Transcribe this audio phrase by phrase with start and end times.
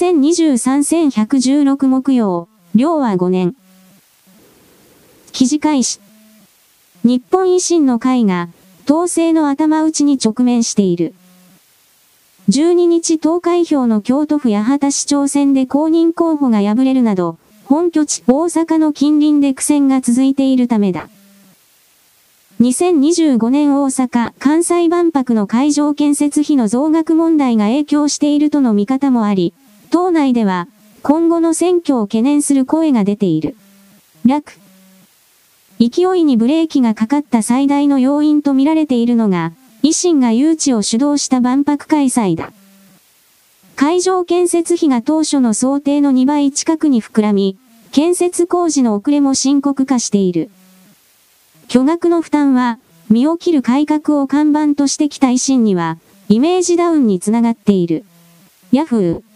[0.00, 3.54] 2023-1116木曜、両は5年。
[5.30, 6.00] 記事開始。
[7.04, 8.48] 日本維新の会が、
[8.86, 11.12] 統制の頭打ちに直面している。
[12.48, 17.36] 12日投開票の京都府八幡市長選で公認候補が敗れるなど、
[17.66, 21.10] 本拠地大阪の近隣で苦戦が続いているためだ。
[22.62, 29.52] 2025年大阪・関西万博の会場建設費の増額問題が影響しているとの見方もあり、
[29.90, 30.68] 党内では
[31.02, 33.56] 今後の選挙を懸念する声が出ている。
[34.24, 34.58] 楽。
[35.78, 42.52] 勢いにブレーキがかかった最大の要因と見られているのが、維新が誘致を主導した万博開催だ。
[43.76, 47.56] 会場建設費が当初の想定の2倍近くに膨らみ、
[47.92, 50.50] 建設工事の遅れも深刻化している。
[51.66, 55.96] 巨額の負担は、身を切る改革を看板としてきた維新には、
[56.28, 58.04] イメージダウンにつながっている。
[58.70, 59.29] ヤフー。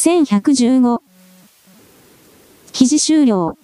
[0.00, 1.02] 1115。
[2.72, 3.58] 記事終了。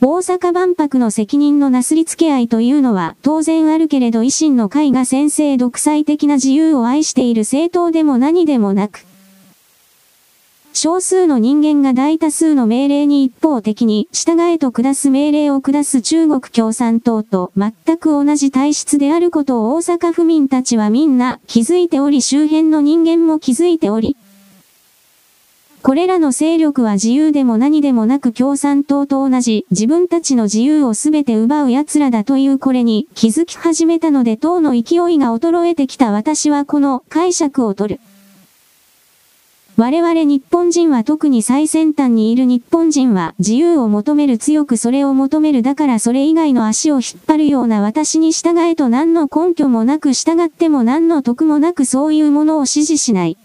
[0.00, 9.06] 大阪万博の責任のなすりつけ合いというのは当然あるけれど維新の会が先制独裁的な自由を愛している政党でも何でもなく、
[10.72, 24.16] 少数の人間が大多数の命令に一方的に従えと下す命令を下す中国共産党と全く同じ体質であることを大阪府民たちはみんな気づいており周辺の人間も気づいており、
[25.82, 34.82] これらの勢力は自由でも何でもなく共産党と同じ自分たちの自由をすべて奪う奴らだというこれに気づき始めたので党の勢い
[35.18, 38.00] が衰えてきた私はこの解釈を取る。
[39.76, 53.36] 我々日本人は特に最先端にいる日本人は自由を求める強くそれを求めるだからそれ以外の足を引っ張るような私に従えと何の根拠もなく従っても何の得もなくそういうものを支持しない。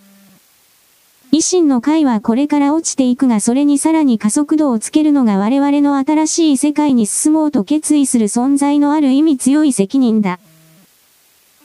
[1.32, 10.40] 維新の会はこれから落ちていくがそれにさらに加速度をつけるのが我々の新しい世界に進もうと決意する存在のある意味強い責任だ。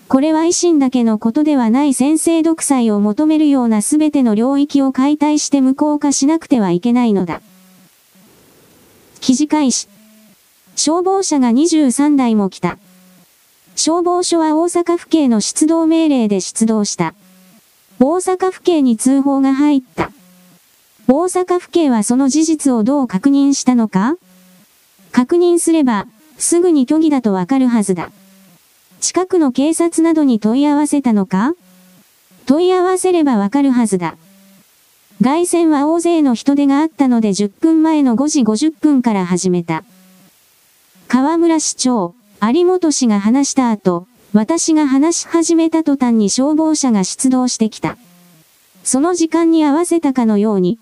[0.07, 7.43] これは維新だけのことではない先制独裁を求めるような全ての領域を解体して無効化しなくてはいけないのだ。
[9.21, 9.89] 記事開始。
[10.77, 12.79] 消防車が23台も来た。
[13.75, 17.15] 消防署は大阪府警の出動命令で出動した。
[17.99, 20.11] 大阪府警に通報が入った。
[21.09, 24.17] 大阪府警はその事実をどう確認したのか？
[25.13, 26.07] 確認すれば、
[26.37, 28.11] すぐに虚偽だとわかるはずだ。
[29.01, 31.55] 近くの警察などに問い合わせたのか？
[32.45, 34.17] 問い合わせればわかるはずだ。
[35.23, 39.85] 外線は大勢の人手があったので10分前の5時50分から始めた。
[41.09, 44.07] 河村市長、有本氏が話した後、
[44.37, 47.97] 私が話し始めた途端に消防車が出動してきた。
[48.85, 50.79] その時間に合わせたかのように、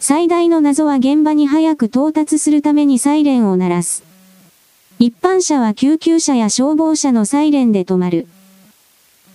[0.00, 4.04] 最大の謎は現場に早く到達するためにサイレンを鳴らす。
[4.98, 8.26] 一般車は救急車や消防車のサイレンで止まる。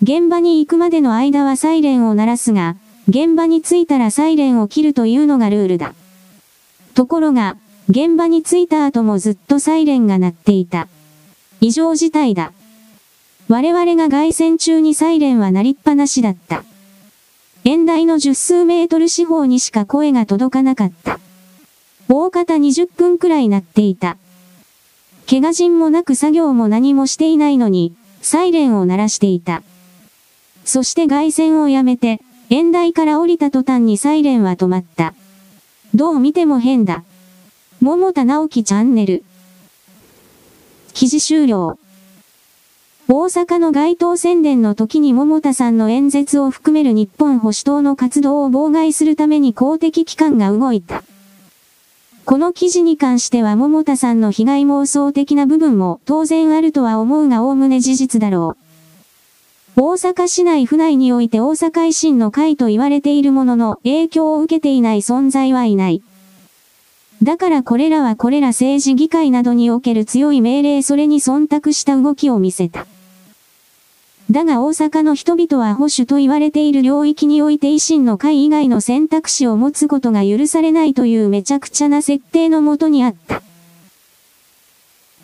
[0.02, 2.76] 現場に行くまでの間はサイレンを鳴らすが、
[3.08, 5.94] 現場に着いたらサイレンを切るというのがルールだ。
[6.96, 7.56] ところが、
[7.88, 10.88] 現場に着いた後もずっとサイレンが鳴っていた。
[11.60, 12.52] 異常事態だ。
[13.52, 16.64] 我々が外線中にサイレンは鳴りっぱなしだった。
[17.66, 21.20] 遠台の十数メートル四方にしか声が届かなかった。
[22.08, 24.16] 大方20分くらい鳴っていた。
[25.30, 29.64] 怪我人もなく作業も何もしていないのに、サイレンを鳴らしていた。
[30.64, 35.14] そして外線をやめて、遠台から降りた途端にサイレンは止まった。
[35.94, 37.04] どう見ても変だ。
[37.82, 39.26] 桃田直樹チャンネル。
[40.94, 41.78] 記事終了。
[43.14, 51.04] 大阪の街頭宣伝の時に桃田さんの演説を含める日本保守党の活動を妨害するために公的機関が動いた。
[52.24, 58.56] この記事に関しては桃田さんの被害妄想的な部分も当然あるとは思うが概ね事実だろ
[59.76, 59.82] う。
[59.82, 66.02] 大阪市内府内において大阪維新の会と言われているものの影響を受けていない存在はいない。
[67.22, 72.88] だからこれらはこれら政治議会などにおける強い命令それに忖度した動きを見せた。
[74.32, 83.42] だが大阪の人々は保守と言われている領域において維新の会以外の選択肢を持つことが許されないというめちゃくちゃな設定のもとにあった。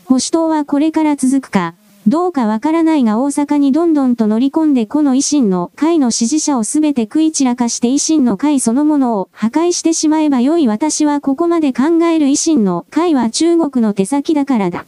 [0.05, 1.73] 保守党はこれから続くか、
[2.05, 14.85] どうかわからないが大阪にどんどんと乗り込んでこの維新の会の支持者をすべて食い散らかして維新の会そのものを破壊してしまえば良い私はここまで考える維新の会は中国の手先だからだ。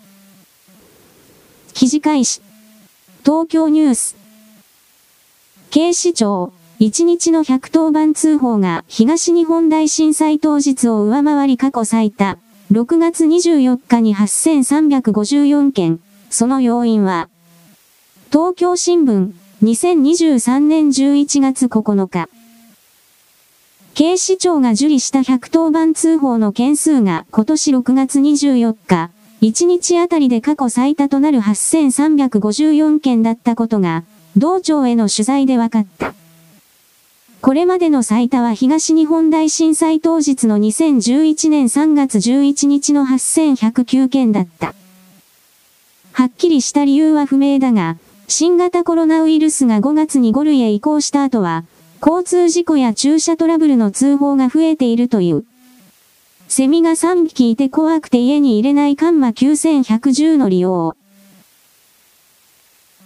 [1.73, 2.48] 記事開始。
[3.29, 4.17] 東京ニュース。
[5.69, 12.39] 警視庁、1日の110番通報が東日本大震災当日を上回り過去最多。
[12.71, 15.99] 6月24日に8354件。
[16.31, 17.29] その要因は、
[18.31, 22.27] 東京新聞、2023年11月9日。
[23.93, 29.11] 警視庁が受理した110番通報の件数が今年6月24日、
[29.41, 34.03] 1日あたりで過去最多となる8354件だったことが、
[34.35, 36.13] 同庁への取材で分かった。
[37.41, 44.75] これまでの最多は東日本大震災当日の2011年3月11日の8109件だった。
[46.11, 47.95] はっきりした理由は不明だが、
[48.27, 51.63] 新型コロナウイルスが5月に5類へ移行した後は、
[52.01, 55.45] 交通事故や駐車トラブルの通報が増えているという。
[56.49, 60.97] セミが3匹いて怖くて家に入れないカンマ9110の利用。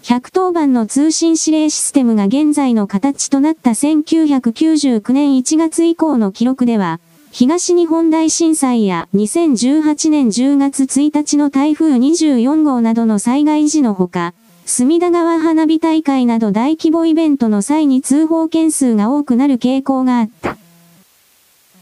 [0.03, 7.01] 110番の通信指令システムが現在の形となった1999年1月以降の記録では、
[7.31, 14.33] 東日本大震災や2018年10月1日の台風24号などの災害時のほか、
[14.65, 20.55] 隅田川花火大会など大規模イベントの際に通報件数が多くなる傾向があった。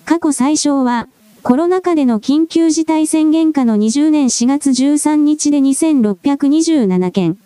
[0.06, 1.08] 過去最小は、
[1.44, 7.38] コロナ禍での緊急事態宣言下の20年4月13日で2627件。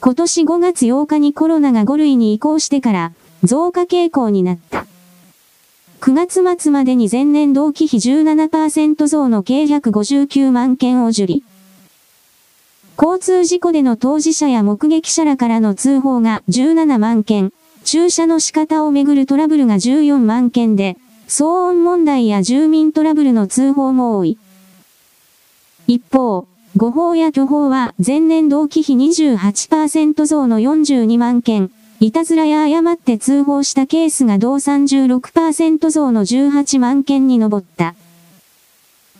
[0.00, 3.12] 今年5月8日にコロナが5類に移行してから
[3.44, 4.86] 増加傾向になった。
[6.00, 11.44] 9月末までに前年同期比17%増の計159万件を受理。
[12.96, 17.52] 交通事故での当事者や目撃者らからの通報が17万件、
[17.84, 20.96] 駐車の仕方をめぐるトラブルが14万件で、
[21.28, 24.38] 騒音問題や住民トラブルの通報も多い。
[25.88, 26.46] 一方、
[26.76, 37.94] 誤報や巨報は前年同期比28%増の42万件、いたずらや誤って通報したケースが同36%増の18万件に上った。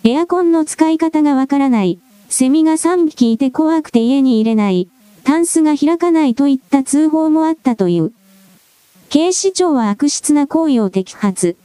[0.04, 1.98] エアコンの使い方がわからない、
[2.28, 4.88] セミが3匹いて怖くて家に入れない、
[5.24, 8.12] タンスが開かないといった通報もあったという。
[9.08, 11.56] 警視庁は悪質な行為を摘発。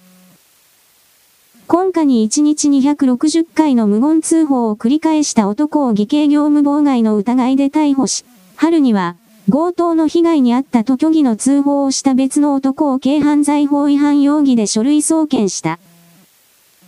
[1.72, 8.26] 今夏に1日260回の無言通報を繰り返した男を偽計業務妨害の疑いで逮捕し、
[8.58, 9.16] 春には、
[9.50, 15.80] 強盗の被害に遭ったと虚偽の通報をした別の男を軽犯罪法違反容疑で書類送検した。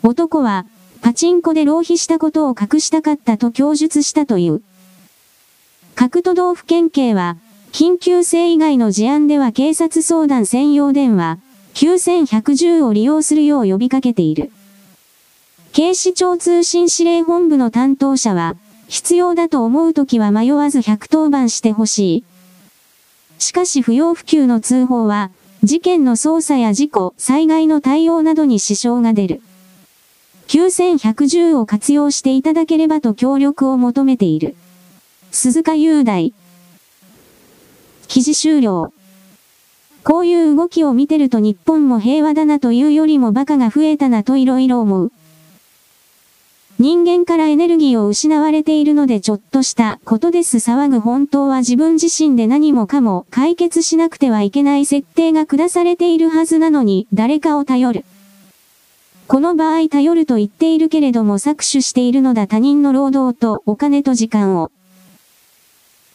[0.04, 0.66] 男は、
[1.02, 4.62] パチンコで浪費したことを隠したかったと供述したという。
[5.96, 7.38] 各都道府県警は、
[7.72, 11.40] 緊急性以外の事案では警察相談専用電話、
[11.74, 14.52] 9110を利用するよう呼びかけている。
[15.74, 18.56] 警視庁通信指令本部の担当者は、
[18.88, 22.24] 必要だと思うときは迷わず110番してほしい。
[23.40, 25.32] しかし不要不急の通報は、
[25.64, 29.42] 事件の捜査や事故、災害の対応などに支障が出る。
[30.48, 34.56] 9110を活用していただければと協力を求めている。
[35.32, 36.36] 鈴鹿雄大。
[38.08, 38.94] 記事終了。
[40.04, 45.12] こういう動きを見てると日本も平和だなというよりも馬鹿が増えたなと色々思う。
[46.80, 58.06] 人間からエネルギーを失われているのでちょっとしたことです騒ぐ本当は自分自身で何もかも解決しなくてはいけない設定が下されているはずなのに誰かを頼る。
[59.28, 64.72] この場合頼ると言っているけれども搾取しているのだ他人の労働とお金と時間を。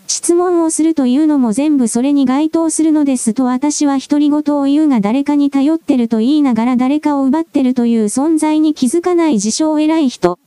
[0.09, 10.39] 質問をするというのも全部それに該当するのですと私は独り言を言うが誰かに頼ってると言いながら誰かを奪ってるという存在に気づかない自称偉い人。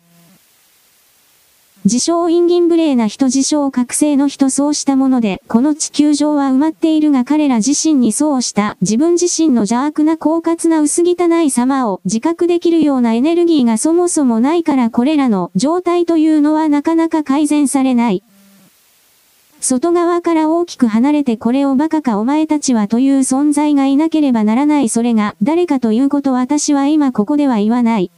[1.84, 18.24] 自称陰銀無礼な人自称覚醒の人そうしたもので、この地球上は埋まっているが彼ら自身にそうした自分自身の邪悪な狡猾な薄汚い様を自覚できるようなエネルギーがそもそもないからこれらの状態というのはなかなか改善されない。
[19.60, 28.12] 外側から大きく離れてこれをバカかお前たちはという存在がいなければならないそれが誰かということ私は今ここでは言わない。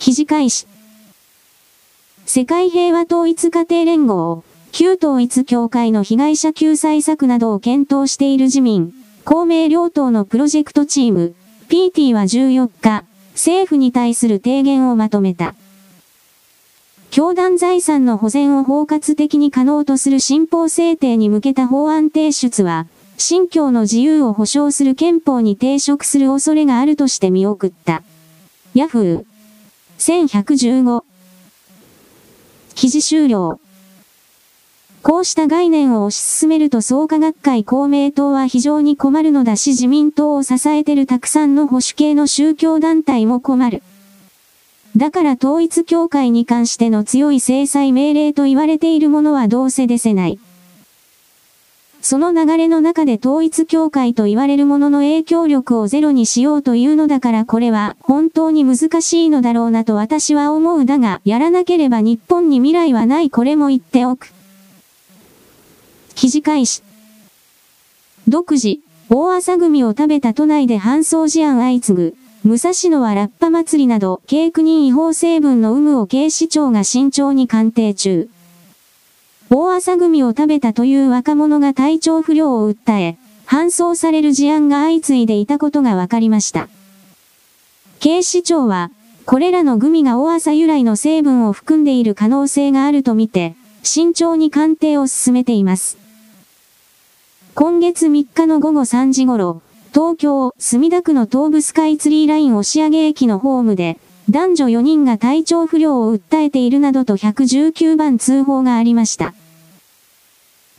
[0.00, 0.73] 記事開始。
[2.26, 11.34] 世界平和統一家庭連合、旧統一協会の被害者救済策などを検討している自民、公明両党のプロジェクトチーム、
[11.68, 13.04] PT は14日、
[13.34, 15.54] 政府に対する提言をまとめた。
[17.10, 22.86] 教団財産の保全を包括的に可能とする新法制定に向けた法案提出は、
[23.18, 28.02] 信教の自由を保障する憲法に抵触する恐れがあるとして見送った。
[28.74, 29.24] ヤフー
[29.98, 31.04] 1115
[32.74, 33.60] 記事終了。
[35.02, 43.82] こうした概念を推し進めると創価学会公明党は非常に困るのだし自民党を支えてるたくさんの保守系の宗教団体も困る。
[44.96, 50.38] だから統一教会に関しての強い制裁命令と言われているものはどうせ出せない。
[52.04, 64.34] その流れの中で統一教会と言われるものの影響力をゼロにしようというのだからこれは本当に難しいのだろうなと私は思うだが、やらなければ日本に未来はないこれも言っておく。
[66.14, 66.82] 記事開始。
[68.28, 72.16] 独自、大朝組を食べた都内で搬送事案相次ぐ。
[72.44, 78.28] 武蔵野はラッパ祭りなど、軽苦人違法成分の有無を警視庁が慎重に鑑定中。
[79.74, 86.68] 大朝組を食べたという若者が体調不良を訴え、搬送される事案が相次いでいたことが分かりました。
[87.98, 88.92] 警視庁は、
[89.26, 95.98] これらのグミが大朝由来の成分を含んでいる可能性があるとみて、慎重に鑑定を進めています。
[97.56, 99.60] 今月3日の午後3時頃、
[99.92, 103.98] 東京、墨田区の東部スカイツリーライン押上駅のホームで、
[104.30, 109.34] 男女4人が体調不良を訴えているなどと119番通報がありました。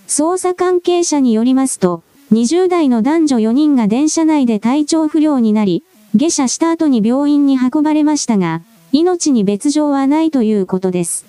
[0.08, 5.84] 捜査関係者によりますと、20代の男女4人が電車内で体調不良になり、
[6.16, 11.26] 下車した後に病院に運ばれましたが、命に別状はないということです。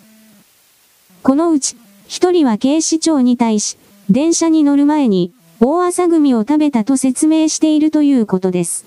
[1.23, 1.77] このうち、
[2.09, 3.79] 1人は警視庁に対し、
[4.11, 8.85] 電車に乗る前に、大朝組を食べたと説明しているということです。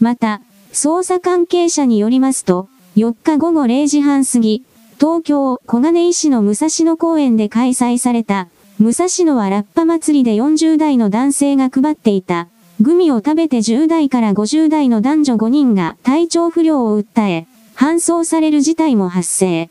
[0.00, 4.64] また、捜査関係者によりますと、4日午後0時半過ぎ、
[4.98, 8.48] 東京小金井市の武蔵野公園で開催された、
[8.78, 12.48] 武蔵野はラッパ祭りで40代の男性が配っていた、
[12.80, 19.68] グミを食べて10代から50代の男女5人が体調不良を訴え、搬送される事態も発生。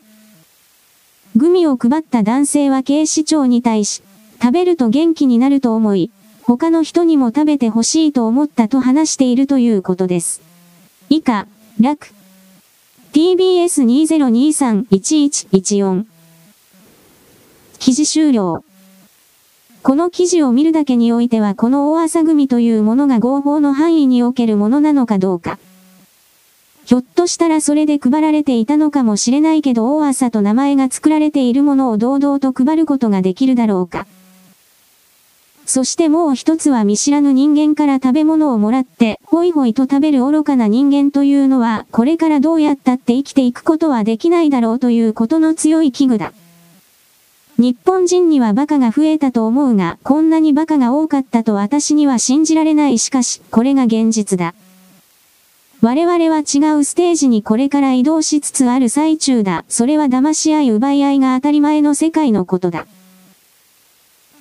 [1.34, 4.02] グミを配った男性は警視庁に対し、
[4.40, 10.40] 食べると元気になると思い、他の人にも食べてほしいと思ったと話しているということです。
[11.10, 11.48] 以下、
[11.80, 12.15] 楽。
[13.16, 16.04] Tbs2023-1114
[17.78, 18.62] 記事終了。
[19.82, 25.58] この記事を見るだけにおいてはこの大朝組というものが合法の範囲におけるものなのかどうか。
[26.84, 34.06] ひょっとしたらそれで配られていたのかもしれないけど大朝と名前が作られているものを堂々と配ることができるだろうか。
[35.66, 46.32] そしてもう一つは見知らぬ人間から食べ物をもらって、ほいほいと食べる愚かな人間というのは、これからどうやったって生きていくことはできないだろうということの強い危惧だ。
[47.58, 54.54] 日本人にはバカが増えたと思うが、こんなにバカが多かったと私には信じられないしかし、これが現実だ。
[55.82, 59.64] 我々は違うステージにこれから移動しつつある最中だ。
[59.68, 62.86] それは騙し合い奪い合いが当たり前の世界のことだ。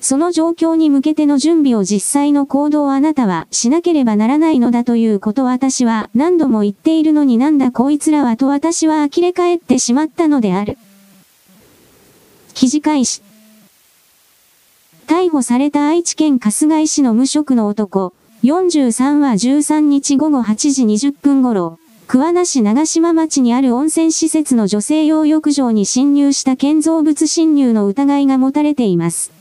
[0.08, 10.78] その状況に向けての準備を実際の行動をあなたはしなければならないのだということ私は何度も言っているのになんだこいつらはと私は呆れ返ってしまったのである。
[12.54, 13.24] 記事開始。
[15.08, 29.35] 逮捕された愛知県春日井市の無職の男、43は13日午後8時20分頃、桑名市長島町にある温泉施設の女性用浴場に侵入した建造物侵入の疑いが持たれています。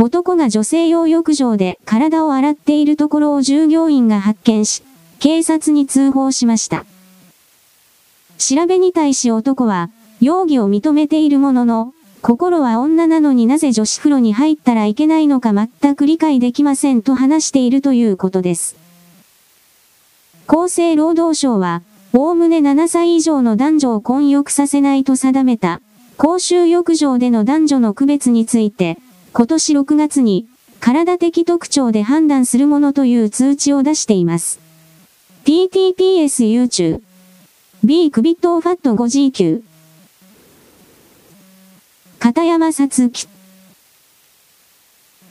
[0.00, 4.82] 男が女性用浴場で体を洗っているところを従業員が発見し、
[5.18, 6.86] 警察に通報しました。
[8.38, 9.90] 調べに対し男は、
[10.22, 11.92] 容疑を認めているものの、
[12.22, 18.76] 心は女なのになぜ女子風呂に入ったらいけないのか全く理解できませんと話しているということです。
[20.46, 21.82] 厚生労働省は、
[22.14, 25.82] おおむね7歳以上の男女を混浴させないと定めた、
[26.16, 28.96] 公衆浴場での男女の区別について、
[29.32, 30.46] 今年6月に、
[30.80, 34.58] 体的特徴で判断するものという通知を出しています。
[35.44, 37.00] TTPS YouTube
[37.84, 39.62] B クビットファット 5G
[42.18, 43.26] 片山さつき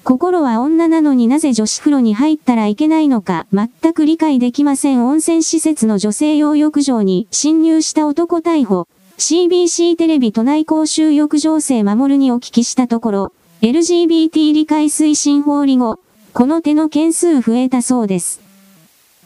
[0.03, 5.06] 心は女なのになぜ女子風呂に入ったらいけないのか全く理解できません。
[5.06, 8.88] 温泉施設の女性用浴場に侵入した男逮捕。
[9.20, 16.00] CBC テレビ都内公衆浴場生守にお聞きしたところ、LGBT 理解推進法理後、
[16.32, 18.39] この手の件数増えたそうです。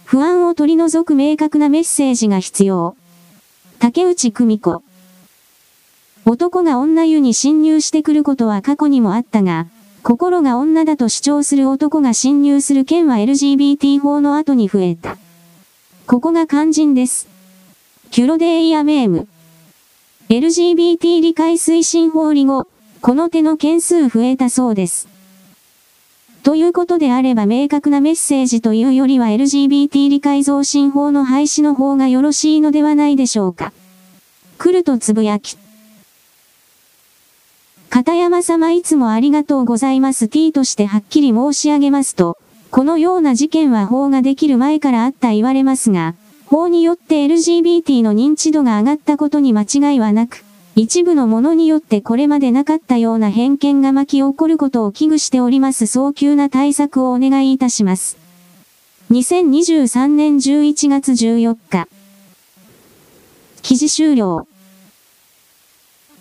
[0.05, 2.95] 不安を取り除く明確なメッセージが必要。
[3.77, 4.81] 竹内久美子。
[6.25, 9.67] 男が女湯に侵入してくることは過去にもあったが、
[10.01, 15.15] 心が女だと主張する男が侵入する件は LGBT 法の後に増えた。
[16.07, 17.27] ここが肝心です。
[18.09, 19.27] キュロデイヤメーム。
[20.29, 22.67] LGBT 理解推進法理後、
[23.03, 25.09] この手の件数増えたそうです。
[26.41, 33.73] ということであれば明確なメッセージというよりは LGBT 理解増進法の廃止の方がよろしいのではないでしょうか。
[34.57, 35.57] 来るとつぶやき。
[37.89, 42.37] 片山様いつもありがとうございます T としてはっきり申し上げますと、
[42.71, 58.17] このような事件は法ができる前からあった言われますが、法によって LGBT の認知度が上がったことに間違いはなく、一部のものによってこれまでなかったような偏見が巻き起こることを危惧しております早急な対策をお願いいたします。
[59.11, 61.87] 2023年11月14日。
[63.61, 64.47] 記事終了。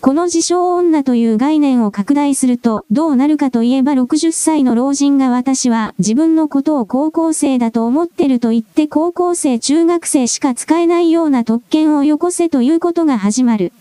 [0.03, 13.73] この自称女という概念を拡大するとどうなるかといえば60歳の老人が私は自分のことを高校生だと思ってると言って高校生中学生しか使えないような特権をよこせということが始まる。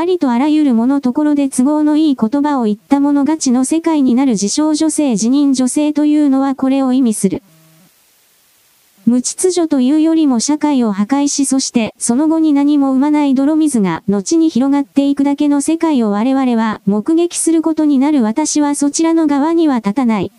[0.00, 7.42] ありとあらゆるものところで都合のいい言葉を言った者勝ちの世界になる自称女性自認女性というのはこれを意味する。
[9.04, 20.32] 無秩序というよりも社会を破壊しそしてその後に何も生まない泥水が後に広がっていくだけの世界を我々は目撃することになる私はそちらの側には立たない。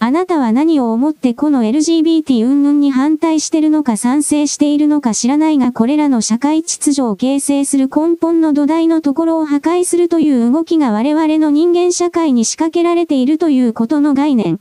[0.00, 14.60] あなたは何を思ってこの LGBT 云々に反対してるのか賛成しているのか知らないがこれらの社会秩序を形成する根本の土台のところを破壊するという動きが我々の人間社会に仕掛けられているということの概念。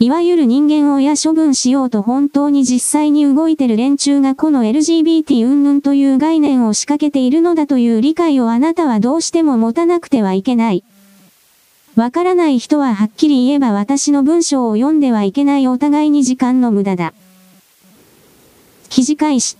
[0.00, 10.84] いわゆる人間を親処分しようと本当に実際に動いてる連中がこの LGBT 云々という概念を仕掛けているのだという理解をあなたはどうしても持たなくてはいけない。
[11.96, 17.14] わからない人ははっきり言えば私の文章を読んではいけないお互いに時間の無駄だ。
[18.90, 19.56] 記事開始。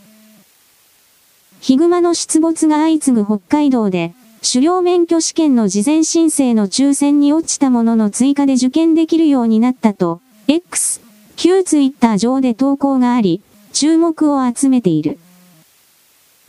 [1.63, 11.01] ヒグマの出没が相次ぐ北海道で、狩猟免許試験の事前申請の抽選に落ちたものの追加で受験できるようになったと、X、
[11.37, 13.41] 旧ツイッター上で投稿があり、
[13.73, 15.19] 注目を集めている。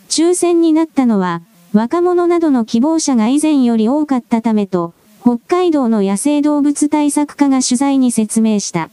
[0.09, 4.93] 抽選になったのは、若者などの希望者が以前より多かったためと、
[5.27, 8.89] 北海道の野生動物対策課が取材に説明した。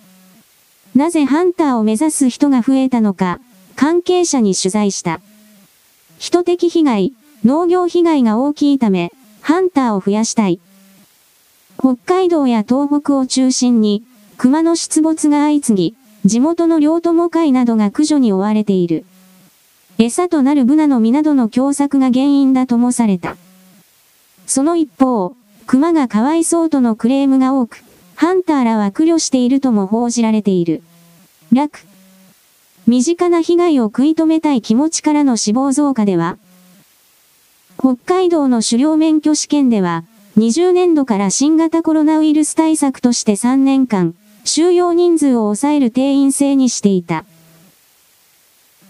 [0.96, 3.38] なぜハンターを目指す人が増えたのか、
[3.76, 5.20] 関係者に取材した。
[6.18, 7.12] 人的被害、
[7.44, 10.58] 農業被害が大きいため、ハンターを増やしたい。
[11.78, 14.02] 北海道や東北を中心に、
[14.36, 19.04] 熊の出没が相次ぎ、地元の両友会などが駆除に追われている。
[19.98, 23.36] 餌となるブナの実などの凶作が原因だともされた。
[24.48, 25.36] その一方、
[25.66, 27.83] 熊がかわいそうとのクレームが多く、
[28.16, 30.83] ハンターらは苦慮しているとも報じられている。
[31.53, 31.81] 楽。
[32.87, 36.37] 身近な被害を食い止めたい気持ちからの死亡増加では、
[37.79, 40.05] 北海道の狩猟免許試験では、
[40.37, 47.24] 20年度から新型コロナウイルス対策として3年間、収容人数を抑える定員制にしていた。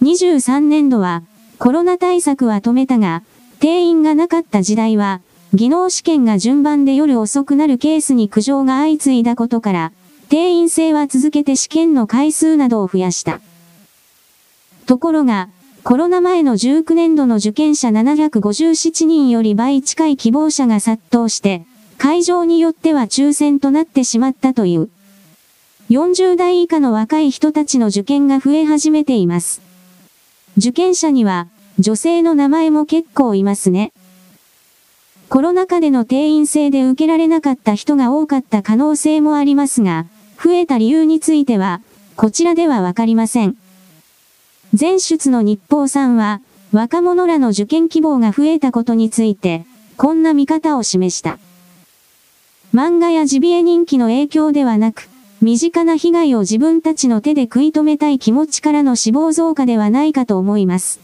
[0.03, 1.23] 23年度は、
[1.59, 3.23] コロナ対策は止めたが、
[3.61, 5.21] 定員がなかった時代は、
[5.55, 9.93] 技能試験が順番で夜遅くなるケースに苦情が相次いだことから、
[10.29, 13.41] 定員制は続けて試験の回数などを増やした。
[14.87, 15.49] ところが、
[15.85, 21.65] コロナ前の19年度の受験者757人より倍近い希望者が殺到して、
[21.99, 24.91] 会場によっては抽選となってしまったという。
[25.89, 29.63] 40代以下の若い人たちの受験が増え始めています。
[30.59, 31.47] 受験者には、
[31.79, 33.93] 女性の名前も結構いますね。
[35.29, 40.07] コロナ禍での定員制で受けられなかった人が多かった可能性もありますが、
[40.43, 41.81] 増えた理由については、
[42.17, 43.57] こちらではわかりません。
[44.79, 46.41] 前出の日報さんは、
[46.73, 49.65] 若者らの受験希望が増えたことについて、
[49.97, 51.39] こんな見方を示した。
[52.75, 55.09] 漫画やジビエ人気の影響ではなく、
[55.41, 61.01] 身近な被害を自分たちの手で食い止めたい気持ちからの死亡増加ではないかと思います。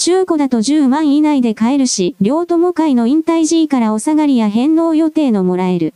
[0.00, 5.92] 中古だと10万以内で買えるし、両友会の引退 G からお下がりや返納予定のもらえる。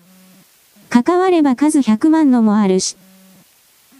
[0.90, 2.98] 関われば数100万のもあるし。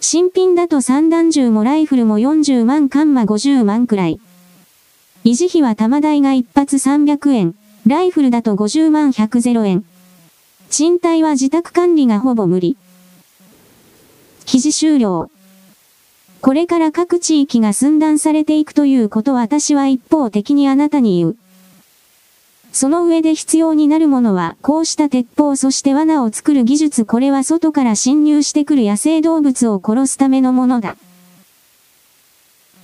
[0.02, 4.20] 新品だと散弾銃もライフルも40万カンマ50万くらい。
[5.24, 7.54] 維持費は玉代が一発300円。
[7.86, 9.86] ライフルだと50万100円。
[10.68, 12.76] 賃貸は自宅管理がほぼ無理。
[14.44, 15.30] 記事終了。
[16.44, 21.36] これから各地域が寸断されていくということ私は一方的にあなたに言う。
[22.70, 30.98] その上で必要になるものは、こうした鉄砲そして罠を作る技術これは外から侵入してくる野生動物を殺すためのものだ。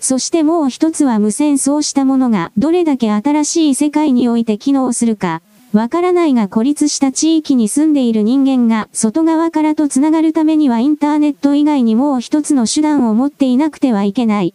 [0.00, 14.52] そしてもう一つは無線そうしたものがどれだけ新しい世界において機能するか、わからないが孤立した地域に住んでいる人間が外側からと繋がるためにはインターネット以外にもう一つの手段を持っていなくてはいけない。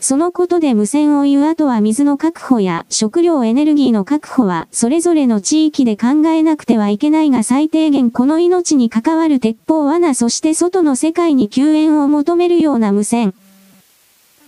[0.00, 13.34] そのことで無線を言うあとは水の確保や食料エネルギーの確保はそれぞれの地域で考えなくてはいけないが最低限この命に関わる鉄砲罠そして外の世界に救援を求めるような無線。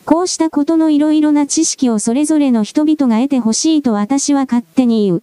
[0.08, 5.22] こうしたことのいろいろな知識をそれぞれの人々が得てほしいと私は勝手に言う。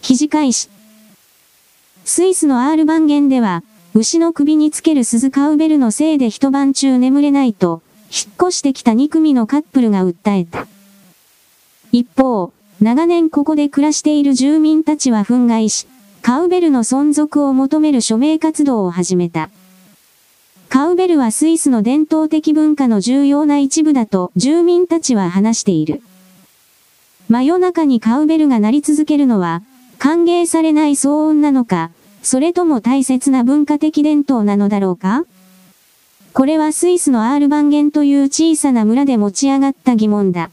[0.00, 0.70] 記事開始。
[2.06, 10.66] スイスのアール番言では、牛の首につける鈴カウベルのせいで一晩中眠れないと、引っ越してきた2組のカップルが訴えた。
[11.92, 15.86] 一方、長年ここで暮らしている住民たちは憤慨し、
[16.22, 19.50] カウベルの存続を求める署名活動を始めた。
[20.72, 26.00] カウベルはスイスの伝統的文化の重要な一部だと住民たちは話している。
[27.28, 29.60] 真夜中にカウベルが鳴り続けるのは、
[29.98, 31.90] 歓迎されない騒音なのか、
[32.22, 35.26] それとも大切な文化的伝統なのだろうか？
[36.32, 40.50] これはスイスのアールバンゲンという小さな村で持ち上がった疑問だ。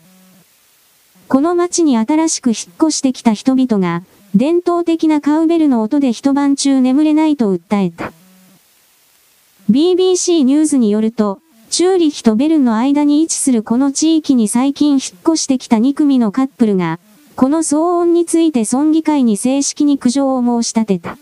[1.29, 4.03] この町に新しく引っ越してきた人々が、
[4.35, 8.11] 伝統的なカウベルの音で一晩中眠れないと訴えた。
[9.69, 16.99] BBC ニュースによると、チューリヒとベルンの間に位置するこの地域に最近引っ越してきた2組のカップルが、
[17.35, 21.19] この騒音について村議会に正式に苦情を申し立てた。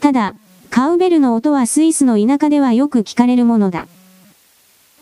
[0.00, 0.34] ただ、
[0.68, 3.88] カウベルの音はスイスの田舎ではよく聞かれるものだ。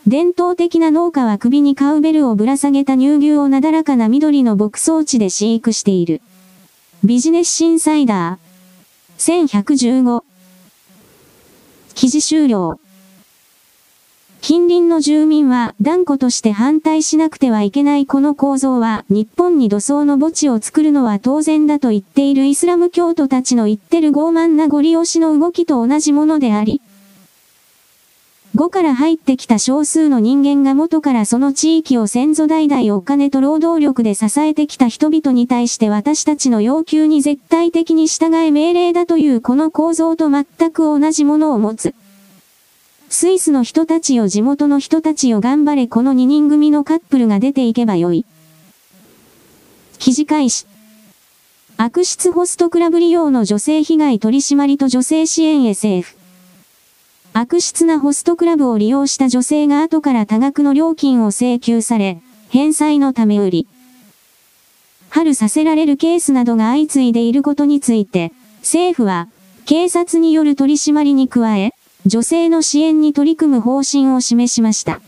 [0.07, 6.21] 伝統的な農家は首にカウベルをぶら下げた乳牛をなだらかな緑の牧草地で飼育している。
[7.03, 9.43] ビジネスシンサイダー。
[9.65, 10.23] 1115
[11.97, 12.79] 記事終了。
[14.39, 26.81] 近隣の住民は断固として反対しなくてはいけないこの構造は日本に土葬の墓地を作るのは当然だと言っているイスラム教徒たちの言ってる傲慢なご利用しの動きと同じものであり、
[28.57, 41.93] 5から入ってきた少数の人間が元からその地域を先祖代々お金と労働力で支えてきた人々に対して私たちの要求に絶対的に従え命令だというこの構造と全く同じものを持つ。
[43.09, 48.25] スイスの人たちよ地元の人たちよ頑張れこの2人組のカップルが出ていけばよい。
[49.99, 50.65] 記事開始。
[51.77, 56.16] 悪質ホストクラブ利用の女性被害取締りと女性支援 SF。
[57.39, 62.19] 悪質なホストクラブを利用した女性が後から多額の料金を請求され、
[62.49, 63.67] 返済のため売り。
[65.09, 69.27] 春させられるケースなどが相次いでいることについて、政府は、
[69.67, 71.75] 警察による取り締まりに加え、
[72.07, 74.99] 女性の支援に取り組む方針を示しました。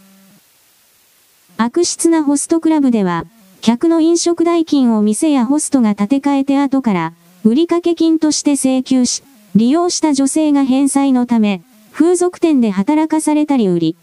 [1.57, 3.25] 悪質なホストクラブでは、
[3.61, 7.13] 客の飲食代金を店やホストが立て替えて後から、
[7.43, 9.23] 売掛金として請求し、
[9.55, 11.63] 利用した女性が返済のため、
[11.99, 13.97] 風俗店で働かされたり売り、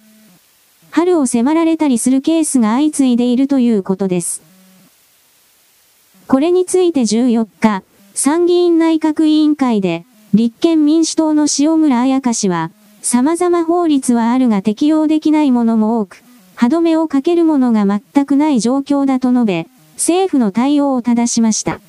[0.91, 4.43] 春を迫られたりするケースが相次いでいるということです。
[6.27, 7.83] これについて14日、
[8.13, 10.05] 参議院内閣委員会で、
[10.35, 16.23] 立憲民主党の塩村彩香氏は、様々法律はあるが適用できないものも多く、
[16.55, 21.81] 歯止めをかけるものが全くない状況だと述べ、政府の対応を正しました。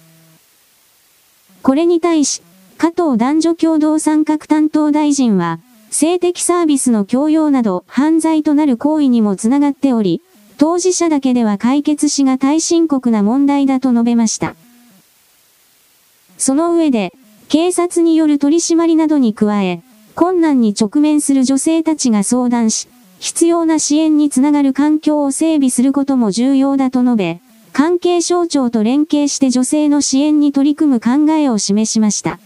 [1.63, 2.41] これに対し、
[2.78, 5.60] 加藤男女共同参画担当大臣は、
[6.00, 10.22] 性的サービスの強要など犯罪となる行為にもつながっており、
[10.60, 14.56] 当事者だけでは解決しが大深刻な問題だと述べました。
[16.38, 17.16] その上で、
[17.50, 19.82] 警察による取り締まりなどに加え、
[20.14, 27.40] 困難に直面する女性たちが相談し、必要な支援につながる環境を整備することも重要だと述べ、
[27.74, 32.38] 関係省庁と連携して女性の支援に取り組む考えを示しました。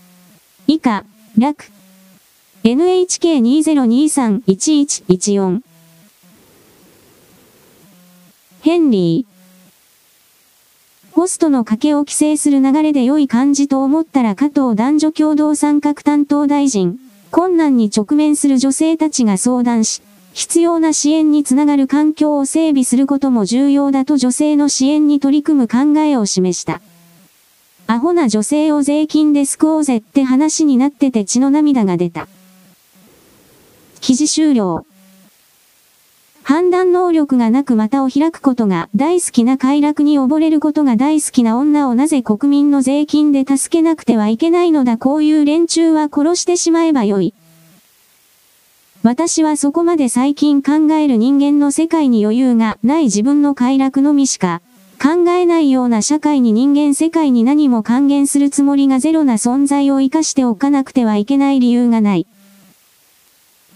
[0.67, 1.03] 以下、
[1.37, 1.80] 楽。
[2.63, 5.61] NHK2023-1114。
[8.61, 9.31] ヘンリー。
[11.11, 16.99] ホストの賭けを規制する流れで良い感じと思ったら加藤男女共同参画担当大臣。
[17.31, 26.79] 困難に直面する女性たちが相談し、必要な支援につながる環境を整備することも重要だと女性の支援に取り組む考えを示した。
[27.87, 32.27] アホな女性を税金で救おうぜって話になってて血の涙が出た。
[34.01, 34.83] 記事終了。
[36.41, 47.35] 判断能力がなく股を開くことが大好きな快楽に溺れることが大好きな女をなぜ国民の税金で助けなくてはいけないのだこういう連中は殺してしまえばよい。
[49.03, 54.63] 私はそこまで最近考える人間の世界に余裕がない自分の快楽のみしか
[54.99, 62.25] 考えないような社会に人間世界に何も還元するつもりがゼロな存在を活かしておかなくてはいけない理由がない。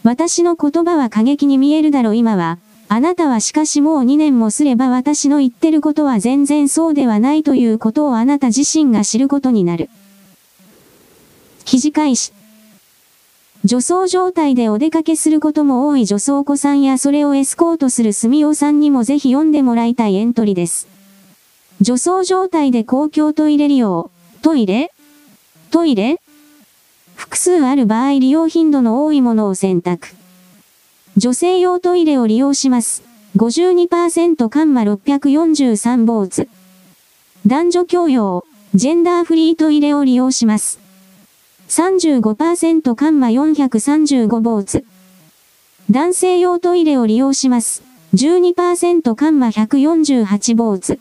[0.05, 2.59] 私の言葉は過激に見えるだろ今は。
[2.89, 9.89] あなたはしかしもう2年もすれば私の言ってることは全然そうではないということをあなた自身が知ることになる。
[11.65, 12.33] 記事開始。
[13.63, 20.87] 女装状態でお出かけすることも多い女装子さんやそれをエスコートする住尾さんにもぜひ読んでもらいたいエントリーです。
[21.81, 24.11] 女装状態で公共トイレ利用。
[24.43, 24.91] トイレ？
[25.71, 26.21] トイレ？
[27.15, 30.09] 複数ある場合利用頻度の多いものを選択。
[31.17, 33.03] 女性用トイレを利用します。
[33.37, 36.49] 52%カンマ643ボーツ。
[37.47, 40.79] 男女共用、ジェンダーフリートイレを利用します。
[41.69, 44.85] 35%カンマ435ボーツ。
[45.89, 47.83] 男性用トイレを利用します。
[48.13, 50.99] 12%カンマ148ボーツ。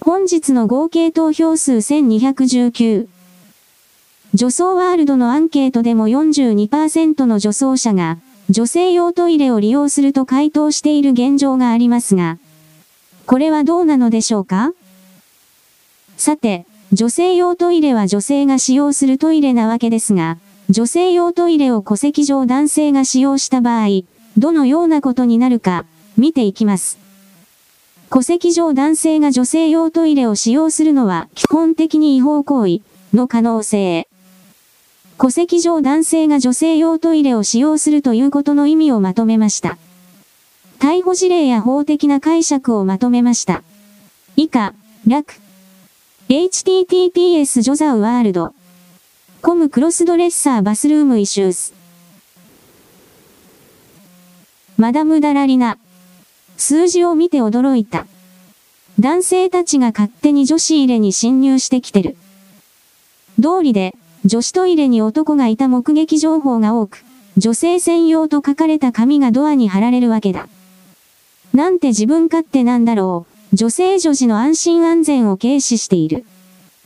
[0.00, 3.08] 本日の合計投票数1219。
[4.34, 8.18] 女装ワールドのアンケートでも42%の女装者が、
[8.50, 12.38] 女性用トイレを利用すると回答している現状がありますが、
[13.26, 14.72] これはどうなのでしょうか？
[16.16, 20.38] さて、女性用トイレは女性が使用するトイレなわけですが、
[20.70, 23.88] 女性用トイレを戸籍上男性が使用した場合、
[24.36, 25.84] どのようなことになるか、
[26.16, 26.98] 見ていきます。
[28.10, 32.80] 戸籍上男性が女性用トイレを使用するのは基本的に違法行為
[33.14, 34.07] の可能性。
[35.20, 39.76] 戸籍上男性が女性用トイレを使用するということの意味をまとめました。
[40.78, 43.64] 逮捕事例や法的な解釈をまとめました。
[44.36, 44.74] 以下、
[45.08, 45.34] 楽。
[46.28, 48.54] https ジョザウワールド。
[49.42, 51.74] コムクロスドレッサーバスルームイシュース。
[54.76, 55.78] マダムダラリナ。
[56.56, 58.06] 数字を見て驚いた。
[59.00, 62.16] 男性たちが勝手に女子入れに侵入してきてる。
[63.42, 67.04] 通りで、女子トイレに男がいた目撃情報が多く、
[67.36, 70.48] 女性専用と書かれた紙がドアに貼られるわけだ。
[71.54, 73.56] なんて自分勝手なんだろう。
[73.56, 76.24] 女性女児の安心安全を軽視している。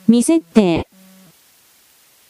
[0.06, 0.88] 未設定。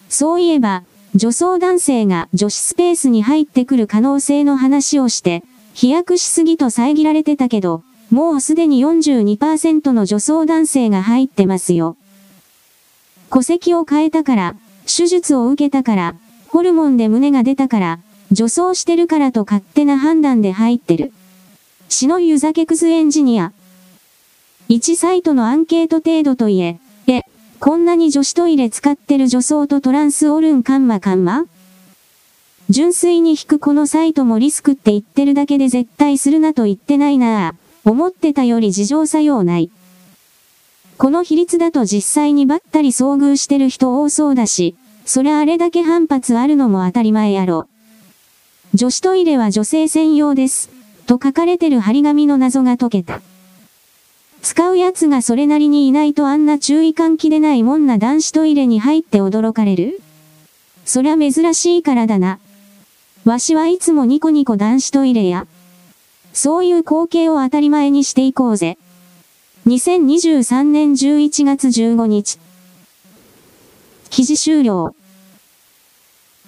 [0.09, 0.85] そういえば、
[1.15, 5.43] 女装男性が女子スペースに入ってくる可能性の話をして、
[5.75, 11.97] 飛躍しすぎと遮られてたけど、もうすでに42%の女装男性が入ってますよ。
[13.31, 16.15] 戸籍を変えたから、手術を受けたから、
[16.49, 17.99] ホルモンで胸が出たから、
[18.31, 21.13] 女装してるからと勝手な判断で入ってる。
[21.89, 23.53] 死の湯酒くずエンジニア。
[24.69, 27.21] 1サイトのアンケート程度といえ、え、
[27.61, 31.45] こんなに女子トイレ使ってる女装とトランスオルンカンマカンマ？
[32.71, 37.91] 純粋に引くこのサイトもリスクって言ってるだけで絶対するなと言ってないなぁ。
[37.91, 39.71] 思ってたより事情作用ない。
[41.03, 47.67] この比率だと実際にばったり遭遇してる人多そうだし、そりゃあれだけ反発あるのも当たり前やろ。
[48.73, 50.71] 女子トイレは女性専用です。
[51.09, 53.21] と書かれてる張り紙の謎が解けた。
[54.43, 60.01] 使う奴がそれなりにいないとあんな注意喚起でないもんな男子トイレに入って驚かれる
[60.85, 62.39] そりゃ珍しいからだな。
[63.25, 65.49] わしはいつもニコニコ男子トイレや。
[66.33, 68.79] そういう光景を当たり前にしていこうぜ。
[69.65, 72.41] 2023年11月15日。
[74.11, 74.97] 記事終了。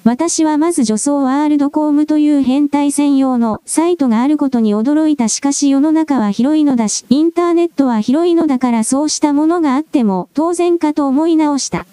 [0.02, 11.86] 私はまず女装ワールドコームという変態専用のサイトがあることに驚いたしかし世の中は広いのだし、インターネットは広いのだからそうしたものがあっても当然かと思い直した。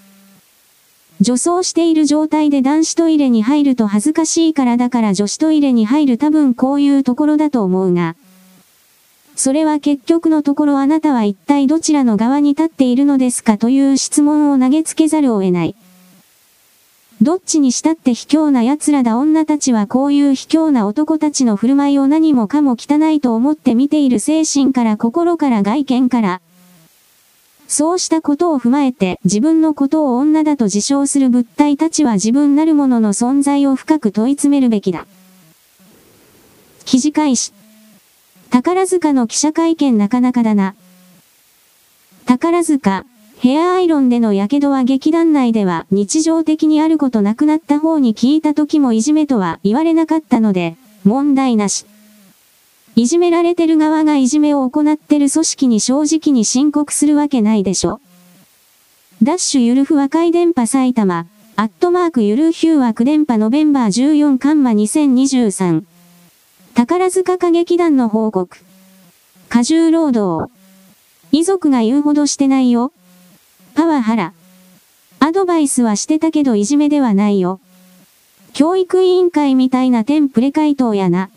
[1.19, 8.15] 女装している状態で男子トイレに入ると恥ずかしいからだから女子トイレに入る多分こういうところだと思うが。
[9.43, 15.75] それは結局のところあなたは一体どちらの側に立っているのですかという質問を投げつけざるを得ない。
[17.23, 26.41] どっちにしたって卑怯な奴らだ女たちはこういう卑怯な男たちの振る舞いを何もかも汚いと思って見ている精神から心から外見から。
[27.67, 35.07] そうしたことを踏まえて自分のことを女だと自称する物体たちは自分なるものの存在を深く問い詰めるべきだ。
[36.85, 37.59] 記事開始。
[38.51, 40.75] 宝塚の記者会見なかなかだな。
[42.25, 43.05] 宝塚、
[43.39, 51.85] ヘアアイロンでの火傷は劇団内では日常的にあることなくなった方に聞いた時もいじめとは言われなかったので、問題なし。
[52.97, 58.01] いじめられてる側がいじめを行ってる組織に正直に申告するわけないでしょ。
[59.23, 65.85] ダッシュゆるふ和解電波埼玉、アットマークゆるヒュー枠電波ノベンバー14カンマ2023。
[66.73, 68.57] 宝塚歌劇団の報告。
[69.49, 70.51] 過重労働。
[71.31, 72.93] 遺族が言うほどしてないよ。
[73.75, 74.33] パワハラ。
[75.19, 77.59] アドバイスはしてたけどいじめではないよ。
[78.53, 81.29] 教育委員会みたいなテンプレ回答やな。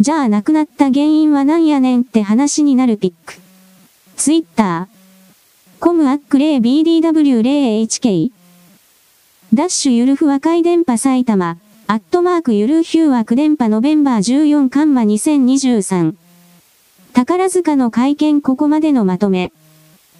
[0.00, 3.34] じゃあ亡くなった原因は何やねんって話になるピック。
[4.16, 5.80] ツイッター。
[5.80, 8.30] コムアック 0BDW0HK。
[9.54, 11.58] ダッシュゆるふ和解電波埼玉。
[11.92, 16.14] アットマークゆるヒュー枠電波ノベンバー14カンマ2023。
[17.12, 19.52] 宝塚の会見ここまでのまとめ。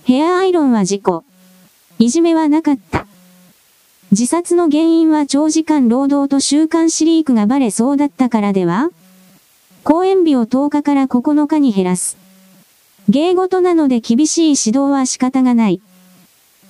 [0.05, 1.25] ヘアアイロンは事故。
[1.99, 3.07] いじめはなかった。
[4.11, 8.91] 自殺の原因は長時間労働と週刊シリークがバレそうだったからでは？
[9.83, 12.19] 公演日を10日から9日に減らす。
[13.09, 15.81] 芸事なので厳しい指導は仕方がない。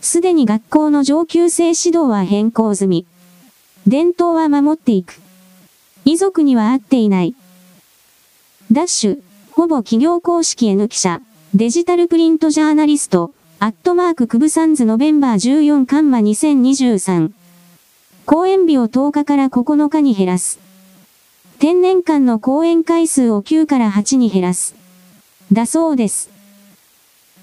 [0.01, 3.07] すでに学校の上級生指導は変更済み。
[3.87, 5.21] 伝統は守っていく。
[6.05, 7.35] 遺族には会っていない。
[8.71, 11.21] ダッシュ、ほぼ企業公式 N 記者。
[11.55, 17.33] デジタルプリントジャーナリスト、アットマーククブサンズノベンバー14カンマ2023。
[18.25, 20.61] 公演日を10日から9日に減らす。
[21.59, 24.77] 天然間の公演回数を9から8に減らす。
[25.53, 26.31] だそうです。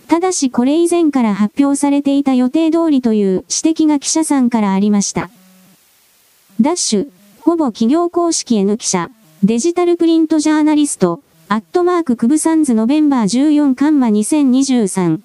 [0.07, 5.29] ただしこれ以前から発表されていた予定通りという指摘が記者さんからありました。
[6.61, 9.09] ダッシュ、ほぼ企業公式 N 記者、
[9.45, 15.21] デジタルプリントジャーナリスト、アットマーククブサンズノベンバー14カンマ2023。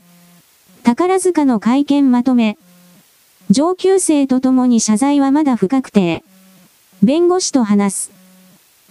[0.84, 2.56] 宝塚の会見まとめ。
[3.50, 6.22] 上級生と共に謝罪はまだ不確定。
[7.02, 8.12] 弁護士と話す。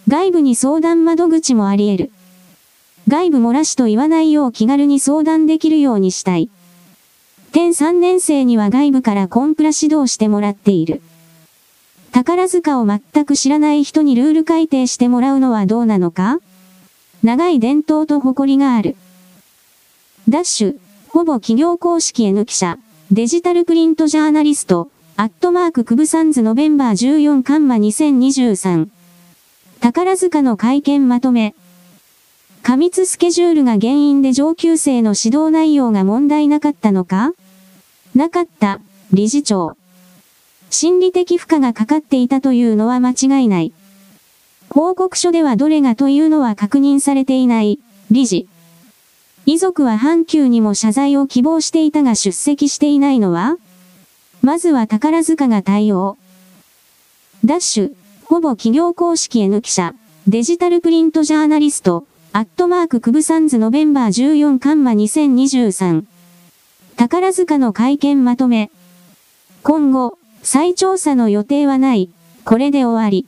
[0.10, 2.12] 外部に相談窓口もあり得る。
[3.08, 6.49] 外部漏らしと言わないよう気軽に相談できるようにしたい。
[7.53, 11.01] 天3年生には外部からコンプラ指導してもらっている。
[12.13, 16.38] 宝塚を全く知らない人にルール改定してもらうのはどうなのか？
[17.23, 18.95] 長い伝統と誇りがある。
[20.30, 22.78] ダッシュ、ほぼ企業公式 N 記者、
[23.12, 28.89] デジタルプリントジャーナリスト、アットマーククブサンズノベンバー14カンマ2023。
[29.80, 31.56] 宝塚の会見まとめ。
[32.62, 37.32] 過密スケジュールが原因で上級生の指導内容が問題なかったのか？
[38.13, 38.80] なかった、
[39.12, 39.76] 理事長。
[40.74, 43.72] 心理的負荷がかかっていたというのは間違いない。
[44.72, 47.78] 報告書ではどれがというのは確認されていない、
[48.10, 48.48] 理事。
[49.46, 53.58] 遺族は阪急にも謝罪を希望していたが出席していないのは？
[54.42, 56.18] まずは宝塚が対応。
[57.46, 59.94] ダッシュ、ほぼ企業公式 N 記者、
[60.28, 66.04] デジタルプリントジャーナリスト、アットマーククブサンズノベンバー14カンマ2023。
[66.96, 68.71] 宝塚の会見まとめ。
[69.62, 72.10] 今後、再調査の予定はない。
[72.46, 73.25] これで終わり。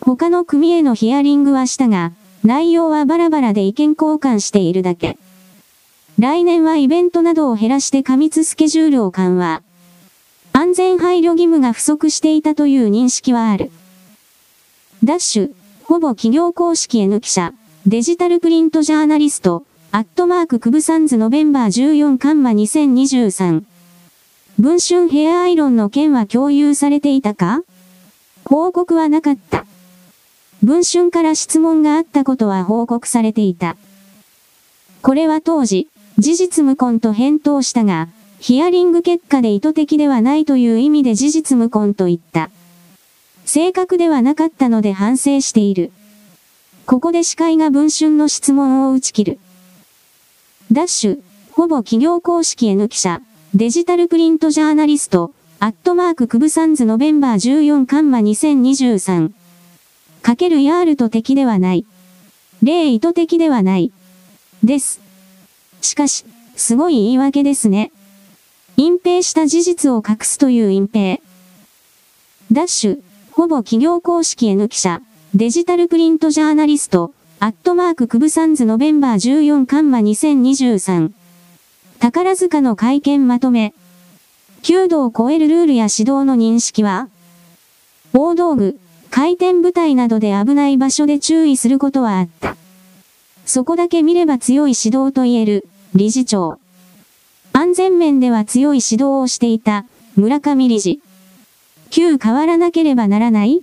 [0.00, 2.12] 他の組へのヒアリングはしたが、
[2.44, 5.18] 内容はバラバラで意見交換しているだけ。
[6.18, 9.62] 来年はイベントなどを減らして過密スケジュールを緩和。
[10.52, 13.70] 安全配慮義務が不足していたという認識はある。
[15.04, 15.52] ダッシュ、
[15.84, 17.54] ほぼ企業公式 N 記者、
[17.86, 23.69] デジタルプリントジャーナリスト、アットマーククブサンズノベンバー14カンマ2023。
[24.60, 27.62] 文春ヘアアイロンの件は共有されていたか？
[28.44, 29.64] 報告はなかった。
[30.62, 33.78] 文春から質問があったことは報告されていた。
[35.00, 35.88] これは当時、
[36.18, 38.08] 事実無根と返答したが、
[38.38, 42.50] ヒアリング結果で意図的ではないという意味で事実無根と言った。
[43.46, 45.90] 正確ではなかったので反省している。
[46.84, 49.38] ここで司会が文春の質問を打ち切る。
[50.70, 53.22] ダッシュ、ほぼ企業公式 N 記者、
[53.52, 59.32] デジタルプリントジャーナリスト、アットマーククブサンズノベンバー14カンマ2023。
[60.22, 61.84] かけるヤールと敵ではない。
[62.62, 63.90] 例意図的ではない。
[64.62, 65.00] です。
[65.80, 66.24] しかし、
[66.54, 67.90] すごい言い訳ですね。
[68.76, 71.20] 隠蔽した事実を隠すという隠蔽。
[72.52, 75.02] ダッシュ、ほぼ企業公式 N 記者、
[75.34, 81.19] デジタルプリントジャーナリスト、アットマーククブサンズノベンバー14カンマ2023。
[82.00, 83.74] 宝塚の会見まとめ。
[84.62, 87.10] 9度を超えるルールや指導の認識は
[88.14, 88.78] 大道具、
[89.10, 92.56] 回転部隊などで危ない場所で注意することはあった。
[93.44, 96.58] そこだけ見れば強い指導と言える、理事長。
[97.52, 99.84] 安全面では強い指導をしていた、
[100.16, 101.02] 村上理事。
[101.90, 103.60] 旧変わらなければならない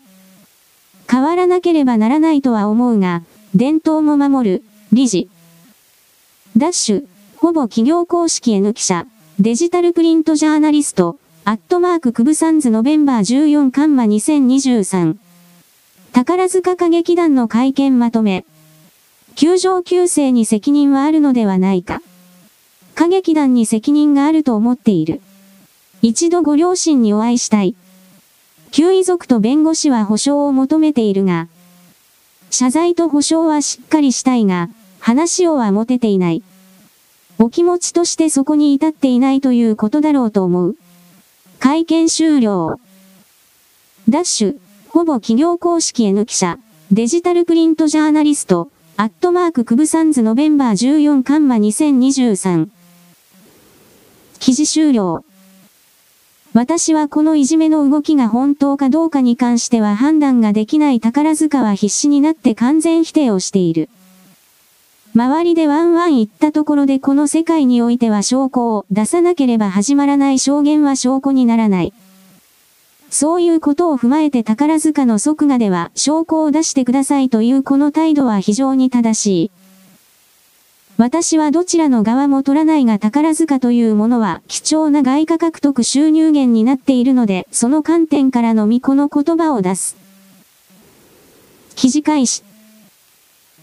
[1.09, 3.23] 変わらなければならないとは思うが、
[3.55, 4.63] 伝統も守る、
[4.93, 5.27] 理事。
[6.55, 7.07] ダッシュ、
[7.39, 9.05] ほぼ企業公式 N 記者、
[9.39, 15.17] デジタルプリントジャーナリスト、アットマーククブサンズノベンバー14カンマ2023。
[16.13, 18.43] 宝塚歌劇団の会見まとめ。
[19.35, 22.01] 球場旧姓に責任はあるのではないか。
[22.95, 25.21] 歌劇団に責任があると思っている。
[26.01, 27.75] 一度ご両親にお会いしたい。
[28.71, 31.49] 旧遺族と弁護士は保証を求めているが、
[32.49, 34.69] 謝罪と保証はしっかりしたいが、
[34.99, 36.41] 話をは持てていない。
[37.39, 40.75] お気持ちとしてそこに至っていないということだろうと思う。
[41.59, 42.79] 会見終了。
[44.09, 44.59] ダッシュ、
[44.89, 46.57] ほぼ企業公式 N 記者、
[46.91, 52.69] デジタルプリントジャーナリスト、アットマーククブサンズノベンバー14カンマ2023。
[54.39, 55.23] 記事終了。
[56.53, 63.89] 私はこのいじめの動きが本当かどうかに関しては判断ができない宝塚は必死になって完全否定をしている。
[65.18, 71.93] 周りでワンワン言ったところでこの世界においては証拠を出さなければ始まらない証言は証拠にならない。
[73.09, 79.51] そういうことを踏まえて宝塚の即画では証拠を出してくださいというこの態度は非常に正しい。
[80.97, 89.97] 私はどちらの側も取らないが宝塚というものは貴重な外貨獲得収入源になっているので、その観点からのみこの言葉を出す。
[91.76, 92.43] 記事開始。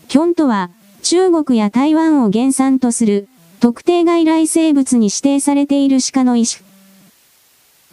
[0.08, 0.70] キョンとは、
[1.04, 3.28] 中国や台湾を原産とする、
[3.60, 6.64] 特定外来生物に指定されている鹿の一種。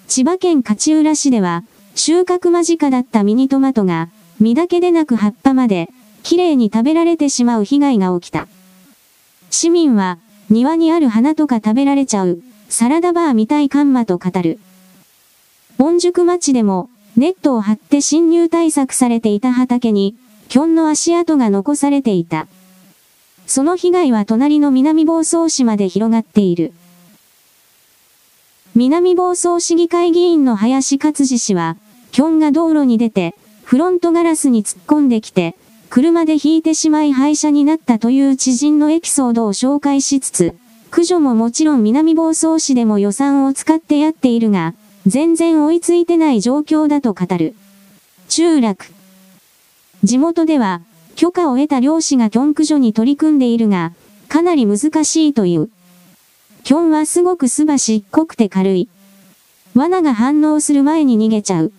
[0.08, 4.08] 千葉県勝浦市では、収穫間近だったミニトマトが、
[4.40, 5.90] 実だけでなく葉っぱまで、
[6.24, 8.48] 綺麗に食べられてしまう被害が起きた。
[9.50, 10.18] 市民は、
[10.50, 14.58] 庭にある花とか食べられちゃう、サラダバーみたいカンマと語る。
[15.78, 20.16] 本宿町でも、ネットを張って侵入対策されていた畑に、
[20.48, 22.48] キョンの足跡が残されていた。
[23.54, 26.72] その被害は隣の南房総市まで広がっている。
[28.76, 31.76] 南房総市議会議員の林勝治氏は、
[32.14, 33.36] キョンが道路に出て、
[33.66, 35.58] フロントガラスに突っ込んできて、
[35.90, 40.56] 車で引いてしまい廃車になったという知人のエピソードを紹介しつつ、
[40.90, 44.76] 駆除ももちろん南房総市でも予算を使ってやっているが、
[45.08, 47.56] 全然追いついてない状況だと語る。
[48.30, 48.86] 中落。
[50.06, 50.84] 地元では、
[51.16, 53.94] 許可を得た漁師がキョン駆除に取り組んでいるが、
[54.28, 55.70] かなり難しいという。
[56.64, 58.90] キョンはすごくすばしっこくて軽い。
[59.76, 61.72] 罠が反応する前に逃げちゃう。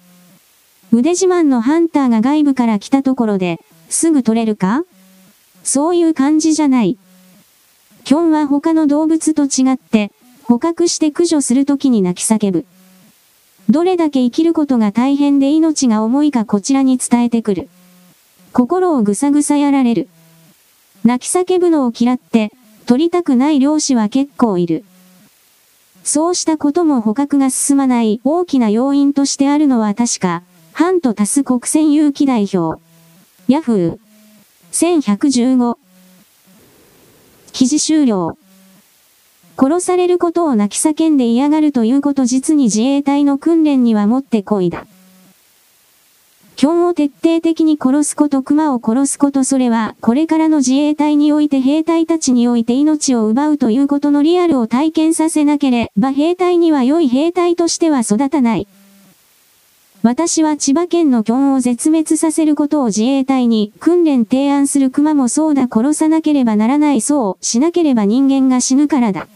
[0.93, 3.59] 腕自慢のハンターが外部から来たところで、
[3.89, 4.85] すぐ取れるか？
[5.65, 6.99] そういう感じじゃない。
[8.05, 10.11] キョンは他の動物と違って、
[10.45, 12.67] 捕獲して駆除するときに泣き叫ぶ。
[13.71, 17.69] どれだけ生きることが大変で命が重いかこちらに伝えてくる。
[18.53, 20.09] 心をぐさぐさやられる。
[21.05, 22.53] 泣き叫ぶのを嫌って、
[22.85, 24.85] 取りたくない漁師は結構いる。
[26.05, 30.43] そうしたことも捕獲が進まない大きな要因としてあるのは確か、
[30.73, 32.81] ハントタス国選有機代表。
[33.49, 33.99] ヤフー。
[34.73, 35.79] 1115。
[37.53, 38.37] 記事終了。
[39.57, 44.87] 殺されることを泣き叫んで嫌がるということ実に自衛隊の訓練にはもってこいだ。
[46.63, 58.69] キョンを徹底的に殺すこと、熊を殺すこと、それは、これからの自衛隊において兵隊たちにおいて命を奪うということのリアルを体験させなければ兵隊には良い兵隊としては育たない。
[60.05, 69.27] 私は千葉県のキョンを絶滅させることを自衛隊に訓練提案する熊もそうだ殺さなければならないそうしなければ人間が死ぬからだ。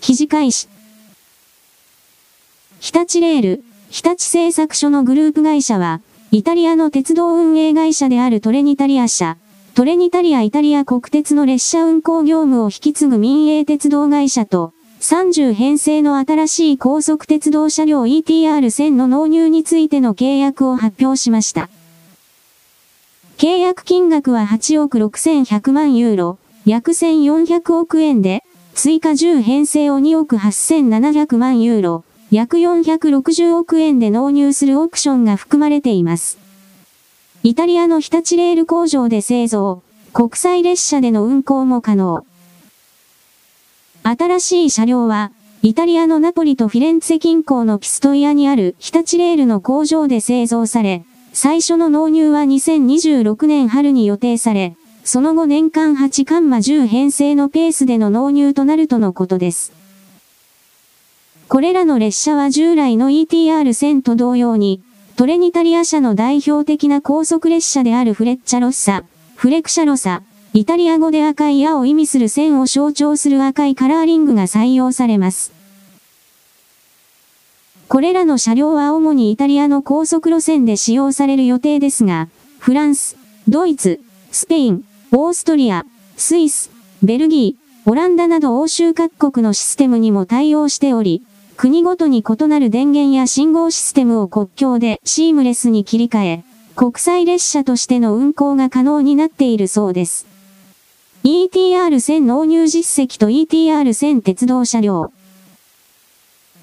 [0.00, 0.66] 記事開始。
[2.80, 9.36] 日立レール、日立製作所のグループ会社は、イタリアの鉄道運営会社であるトレニタリア社、
[9.74, 21.68] トレニタリアイタリア国鉄の列車運行業務を引き継ぐ民営鉄道会社と、30編成の新しい高速鉄道車両 ETR1000 の納入についての契約を発表しました。
[23.36, 28.42] 契約金額は8億6100万ユーロ、約1400億円で、
[28.74, 32.04] 追加10編成を2億8700万ユーロ、
[32.34, 36.36] 約460億円で納入するオプションが含まれています。
[37.44, 42.26] イタリアの日立レール工場で製造、国際列車での運行も可能。
[44.02, 45.30] 新しい車両は、
[45.62, 59.83] イタリアのナポリとフィレンツェ近郊のピストイアにある日立レールの工場で製造され、最初の納入は2026年春に予定され、その後年間8カンマ10編成のペースでの納入となるとのことです。
[61.54, 64.82] これらの列車は従来の ETR1000 と同様に、
[65.14, 69.04] トレニタリア社の代表的な高速列車であるフレッチャロッサ、
[69.36, 75.52] フレクシャロサ、イタリア語で赤い矢を意味する線を象徴する赤いカラーリングが採用されます。
[77.86, 84.00] これらの車両は主にイタリアの高速路線で使用される予定ですが、フランス、ドイツ、
[84.32, 85.86] スペイン、オーストリア、
[86.16, 86.72] スイス、
[87.04, 91.22] ベルギー、オランダなど欧州各国のシステムにも対応しており、
[91.56, 96.44] 国ごとに異なる電源や信号システムを国境でシームレスに切り替え、
[96.74, 100.26] 国際列車としての運行が可能になっているそうです。
[101.22, 105.12] ETR1000 納入実績と ETR1000 鉄道車両。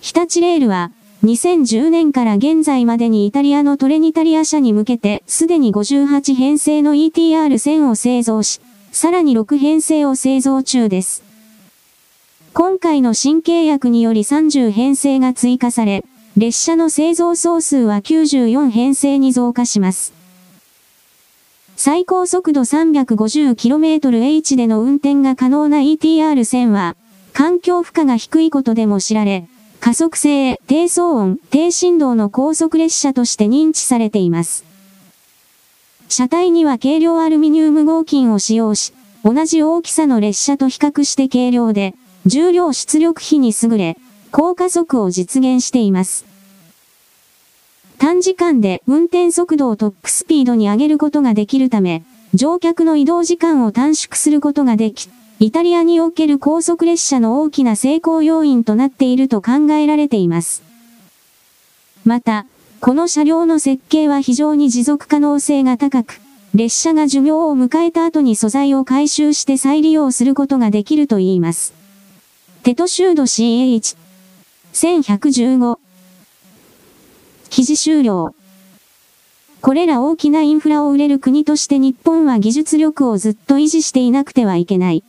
[0.01, 0.91] 日立レールは、
[1.23, 8.59] 2010年から現在までにイタリアのトレニタリア社に向けて、すでに58編成の ETR1000 を製造し、
[8.91, 11.30] さらに6編成を製造中です。
[12.53, 16.03] 今回の新契約により30編成が追加され、
[16.35, 20.11] 列車の製造総数は94編成に増加します。
[21.77, 26.97] 最高速度 350km/h での運転が可能な ETR 線は、
[27.31, 29.47] 環境負荷が低いことでも知られ、
[29.79, 34.65] 加速性、低騒音、低振動の高速列車として認知されています。
[36.09, 38.91] 車体には軽量アルミニウム合金を使用し、
[39.23, 41.95] 同じ大きさの列車と比較して軽量で、
[42.26, 43.97] 重量出力比に優れ、
[44.32, 46.26] 高加速を実現しています。
[47.97, 52.03] 短時間で運転速度をトップスピードに上げることができるため、
[52.34, 55.09] 乗客の移動時間を短縮することができ、
[55.39, 60.63] イタリアにおける高速列車の大きな成功要因となっていると考えられています。
[62.05, 62.45] また、
[62.80, 66.22] この車両の設計は非常に持続可能性が高く、
[66.53, 71.80] 列車が寿命を迎えた後に素材を回収して再利用することができるといいます。
[72.64, 73.97] テトシュード CH。
[74.74, 75.80] 1115。
[77.49, 78.36] 記事終了。
[79.62, 85.03] これら大きなインフラを売れる国として日本は技術力をずっと維持していなくてはいけない。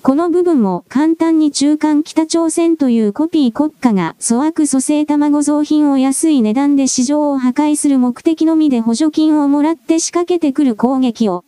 [0.00, 11.44] この部分も簡単に中間北朝鮮というコピー国家が粗悪蘇生卵造品を安い値段で市場を破壊する目的のみで補助金をもらって仕掛けてくる攻撃を。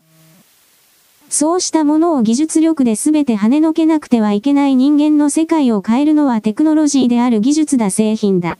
[1.31, 8.59] そうしたものを技術力で全て跳ねのけなくてはいけない人間の世界を変えるのはテクノロジーである技術だ製品だ。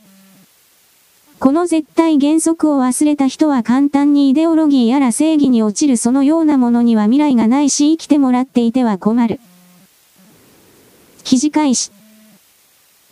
[1.37, 9.41] この絶対原則を忘れた人は簡単にイデオロギーやら正義に落ちるそのようなものには未来がないし生きてもらっていては困る。
[11.25, 11.91] 記事開始。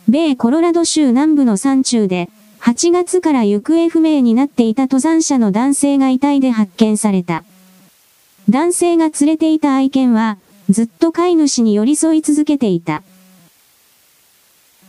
[0.08, 2.30] 米コロラド州南部の山中で、
[2.62, 7.44] 8月から行方不明になっていた登山者の男性が遺体で発見された。
[8.50, 10.40] 男性が連れていた愛犬は、
[10.72, 13.04] ずっと飼い主に寄り添い続けていた。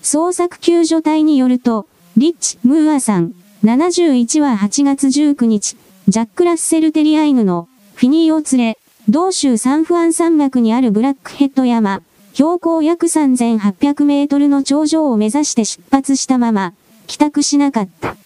[0.03, 1.87] 捜索救助隊によると、
[2.17, 5.77] リッチ・ムーアさん、71は8月19日、
[6.09, 8.79] ジャック・ラッセル・テリアイヌのフィニーを連れ、
[9.11, 12.01] 同州サンフアン山脈にあるブラックヘッド山、
[12.33, 16.73] 標高約3800メートルの頂上を目指して出発したまま、
[17.07, 18.17] 帰宅しなかった。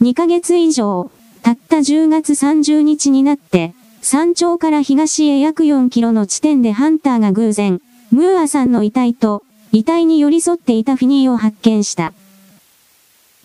[0.00, 1.10] 2ヶ月以上、
[1.42, 7.80] たった10月30日になって、山頂から東へ約4キロの地点でハンターが偶然、
[8.10, 9.42] ムーアさんの遺体と、
[9.72, 12.12] 遺体に寄り添っていたフィニーを発見した。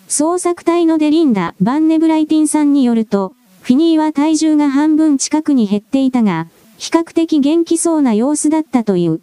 [0.08, 6.46] 捜索隊のデリンダ・バンネブライティンさんによると、フィニーは体重が半分近くに減っていたが、
[6.78, 9.20] 比較的元気そうな様子だったという。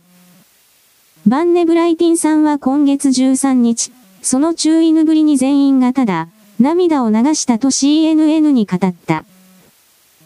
[1.25, 6.27] バンネブライティンさんは今月13日、その中犬ぶりに全員がただ、
[6.59, 9.25] 涙を流したと CNN に語った。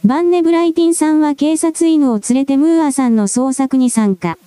[0.08, 4.38] バンネ・ブライティンさんは警察犬を連れてムーアさんの捜索に参加。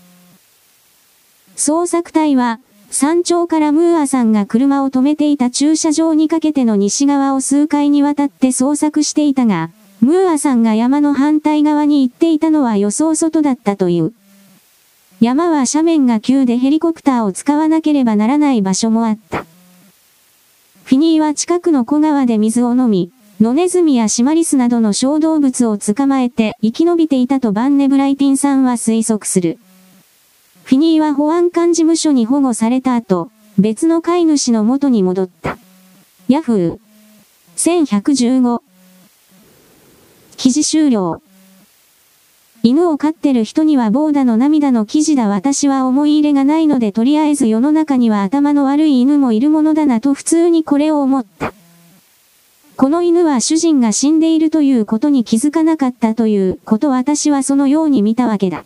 [1.54, 9.68] 捜索隊は、山頂からムーアさんが車を止めていた駐車場にかけての西側を数回にわたって捜索していたが、
[10.00, 14.14] ムーアさんが山の反対側に行っていたのは予想外だったという。
[15.20, 19.44] 山は斜面が急でヘリコプターを使わなければならない場所もあった。
[20.84, 29.58] フィニーは近くの小川で水を飲み、野ネズミやシマリスなどの小動物を捕まえて生き延びていたとバンネブライティンさんは推測する。
[30.64, 35.56] フィニーは保安官事務所に保護された後、別の飼い主の元に戻った。
[36.28, 36.78] ヤフー。
[37.56, 38.60] 1115。
[40.36, 41.22] 記事終了。
[42.62, 51.54] 犬を飼ってる人にはボーダの涙の記事だ私は思い入れがないのでとりあえず世の中には頭の悪い犬もいるものだなと普通にこれを思った。
[52.80, 58.64] この犬は主人が死んでいるということに気づかなかったということ私はそのように見たわけだ。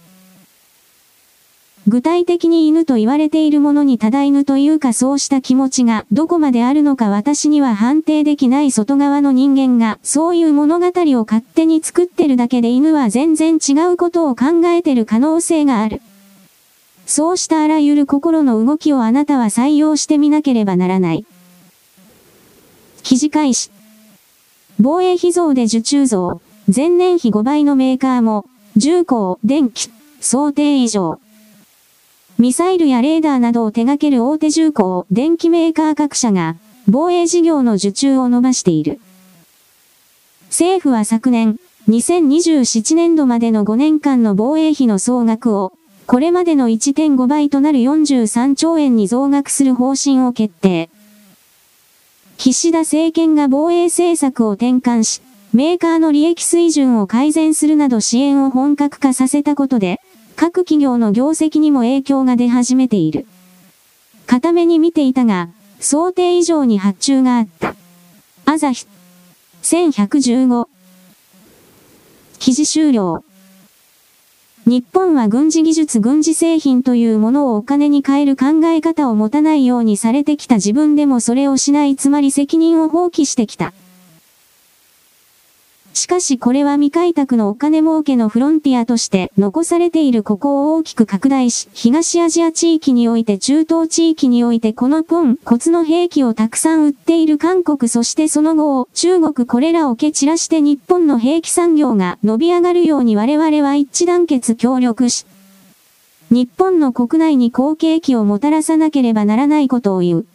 [1.89, 16.01] 具体的に犬と言われているものにただ犬というかそうした気持ちがどこまであるのか私には判定できない外側の人間がそういう物語を勝手に作ってるだけで犬は全然違うことを考えてる可能性がある。
[17.05, 21.27] そうしたあらゆる心の動きをあなたは採用してみなければならない。
[23.03, 23.74] 記事開始。
[24.81, 26.41] 防衛費増で受注増、
[26.75, 28.47] 前年比5倍のメーカーも、
[28.77, 29.89] 重工、電気、
[30.20, 31.20] 想定以上。
[32.39, 36.57] ミサイルやレーダーなどを手掛ける大手重工、電気メーカー各社が、
[36.89, 39.01] 防衛事業の受注を伸ばしている。
[40.49, 41.59] 政府は昨年、
[41.89, 45.72] 2027年度までの5年間の防衛費の総額を、
[46.07, 50.91] これまでの1.5倍となる43兆円に増額する方針を決定。
[52.45, 55.22] 岸田政権が防衛政策を転換し、
[55.55, 59.99] メーカーの利益水準を改善するなど支援を本格化させたことで、
[60.36, 63.24] 各企業の業績にも影響が出始めている。
[64.26, 65.49] 固めに見ていたが、
[65.80, 67.76] 想定以上に発注があった。
[68.45, 68.86] アザヒ。
[69.62, 70.68] 1115。
[72.38, 73.24] 記事終了。
[74.67, 83.75] 日本は軍事技術軍事製品というものをお金に変える考え方を持たないようにされてきた自分でもそれをしないつまり責任を放棄してきた。
[85.95, 105.26] しかしこれは未開拓のお金儲けのフロンティアとして残されているここを大きく拡大し、東アジア地域において中東地域においてこのポン、骨の兵器をたくさん売っている韓国そしてその後を中国これらを蹴散らして日本の兵器産業が伸び上がるように我々は一致団結協力し、
[106.30, 110.26] 日本の国内に好景気をもたらさなければならないことを言う。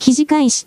[0.00, 0.66] 記事開始。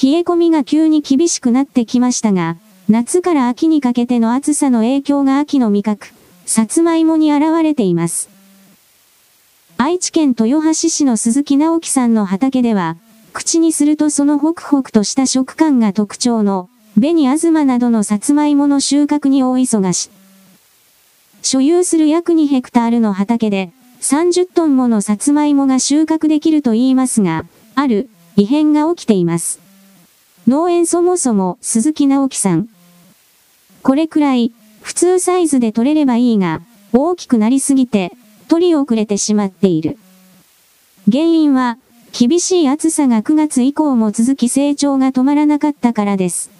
[0.00, 2.56] 冷え込みが急に厳しくなってきましたが、
[2.88, 6.08] 夏から秋にかけての暑さの影響が秋の味覚、
[6.46, 8.28] さつまいもに現れています。
[9.78, 12.96] 愛知県豊橋市の鈴木直樹さんの畑では、
[13.32, 20.10] 口にするとそのホクホクとした食感が特徴の、紅あずまなどのさつまいもの収穫に大忙し。
[21.42, 29.61] 所有する約2ヘクタールの畑で、30トンものさつまいもが収穫できると言いますが、ある異変が起きています。
[30.48, 32.68] 農園そもそも鈴木直樹さん。
[33.82, 36.62] これくらい、普通サイズで取れればいいが、
[36.92, 38.12] 大きくなりすぎて、
[38.48, 39.98] 取り遅れてしまっている。
[41.10, 41.78] 原因は、
[42.12, 46.50] 厳しい暑さが9月以降も続き成長が止まらなかったからです。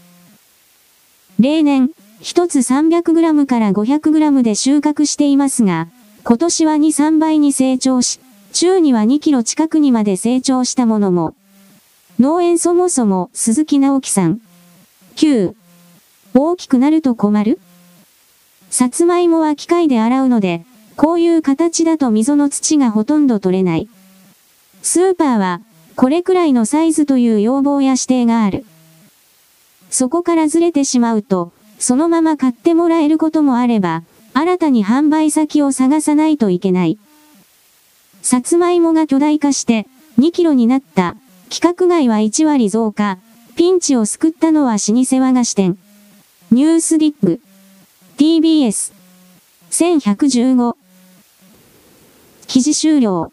[1.39, 5.89] 例年、1つ 300g から 500g で収穫していますが、
[6.25, 8.21] 今年は2、3倍に成長し、
[8.53, 11.35] 中には2キロ近くにまで成長したものも。
[12.23, 14.41] 農園そもそも鈴木直樹さん。
[15.17, 15.57] 9.
[16.35, 17.59] 大きくなると困る？
[18.71, 20.65] さつまいもは機械で洗うので、
[20.95, 23.89] こういう形だと溝の土がほとんど取れない。
[24.83, 25.63] スーパーは、
[25.97, 28.65] これくらいのサイズという要望や指定がある。
[29.91, 31.51] そこからずれてしまうと、
[31.81, 37.01] そのまま買ってもらえることもあれば、新たに販売先を探さないといけない。
[38.23, 39.89] さつまいもが巨大化して
[40.21, 41.17] 2キロになった
[41.53, 43.19] 規格外は1割増加。
[43.57, 45.77] ピンチを救ったのは老舗和菓子店。
[46.51, 47.41] ニュースディック。
[48.17, 48.95] TBS。
[49.71, 50.75] 1115。
[52.47, 53.33] 記事終了。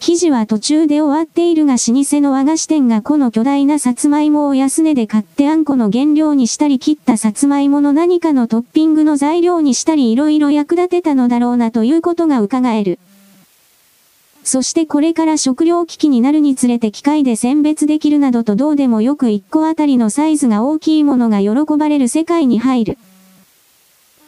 [0.00, 12.98] 記事は途中で終わっているが老舗の和菓子店がこの巨大なさつまいもを安値で買ってあんこの原料にしたり切ったさつまいもの何かのトッピングの材料にしたり色々役立てたのだろうなということが伺える。
[14.44, 22.98] そしてこれから食料危機になるにつれて機械で選別できるなどとどうでもよく1個あたりのサイズが大きいものが喜ばれる世界に入る。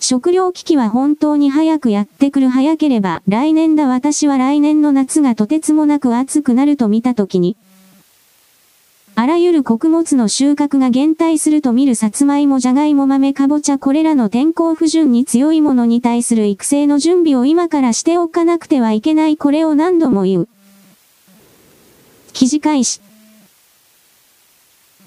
[0.01, 7.57] 食料危機は本当に早くやってくる早ければ来年だ私は来年の夏がとてつもなく暑くなると見たときに、
[9.17, 20.49] あらゆる穀物の収穫が減退すると見るさつまいもじゃがいも豆かぼちゃこれらの天候不順に強いものに対する育成の準備を今からしておかなくてはいけないこれを何度も言う。
[22.33, 23.01] 記事開始。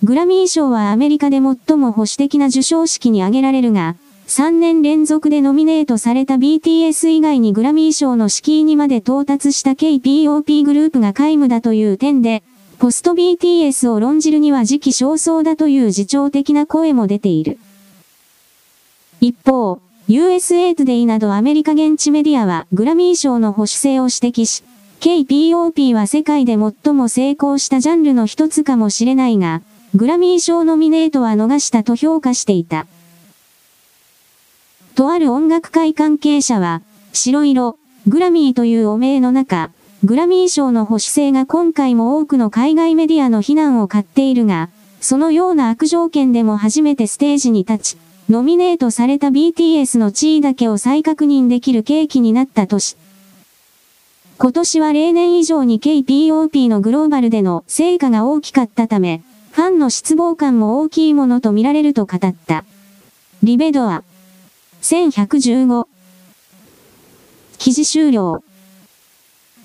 [0.03, 3.97] グラミー賞はアメリカで最も保守的な受賞式に挙げられるが、
[4.27, 12.43] 3年連続でノミネートされた BTS 以外にグラミー賞の敷居にまで到達した K-POP グループが皆無だという点で、
[12.87, 17.59] ポスト BTS を論じるには時期尚早だという自重的な声も出ている。
[19.19, 24.63] 一方、USA Today などアメリカ現地メディアはグラミー賞の保守性を指摘し、
[25.01, 29.63] K-POP は世界で最も成功したジャンルの一つかもしれないが、
[29.93, 32.87] グラミー賞ノミネートは逃したと評価していた。
[34.95, 36.81] とある音楽界関係者は、
[37.11, 37.77] 白色、
[38.07, 39.71] グラミーというお名の中、
[40.03, 44.69] グラミー賞の保守性が今回も多くの海外メディアの非難を買っているが、
[45.01, 47.97] そのような悪条件でも初めてステージに立ち、
[48.29, 52.95] ノミネートされた BTS の地位だけを再確認できる契機になった年。
[54.37, 62.65] 今年は例年以上に KPOP のグローバルでの成果が大きかったため、ファンの失望感も大きいものと見られると語った。
[63.41, 64.03] リベドア。
[64.83, 65.87] 1115。
[67.57, 68.43] 記事終了。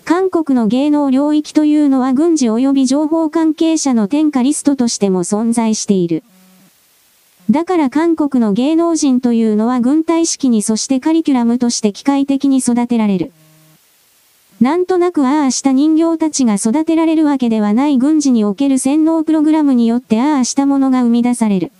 [0.04, 6.24] 韓国の芸能領域というのは軍事及び情報関係者の天下リストとしても存在している。
[7.50, 13.32] だから韓国の芸能人というのは軍隊式にそしてカリキュラムとして機械的に育てられる。
[14.60, 21.72] なんとなくああした人形たちが育てられるわけではない軍事における洗脳プログラムによってああしたものが生み出される。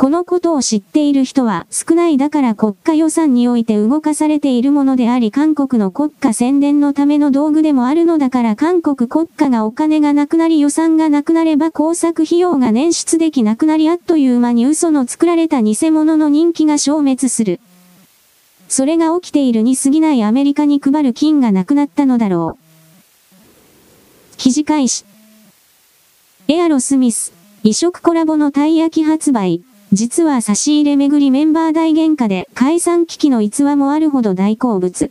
[0.00, 17.60] このことを知っている人は少ないだから国家予算において動かされているものであり韓国の国家宣伝のための道具でもあるのだから韓国国家がお金がなくなり予算がなくなれば工作費用が捻出できなくなりあっという間に嘘の作られた偽物の人気が消滅する。
[18.70, 24.36] それが起きているに過ぎないアメリカに配る金がなくなったのだろう。
[24.38, 25.04] 記事開始。
[26.48, 27.34] エアロスミス、
[27.64, 29.62] 移植コラボのたい焼き発売。
[29.92, 35.10] 実は差し入れ巡りメンバー大喧嘩で解散危機の逸話もあるほど大好物。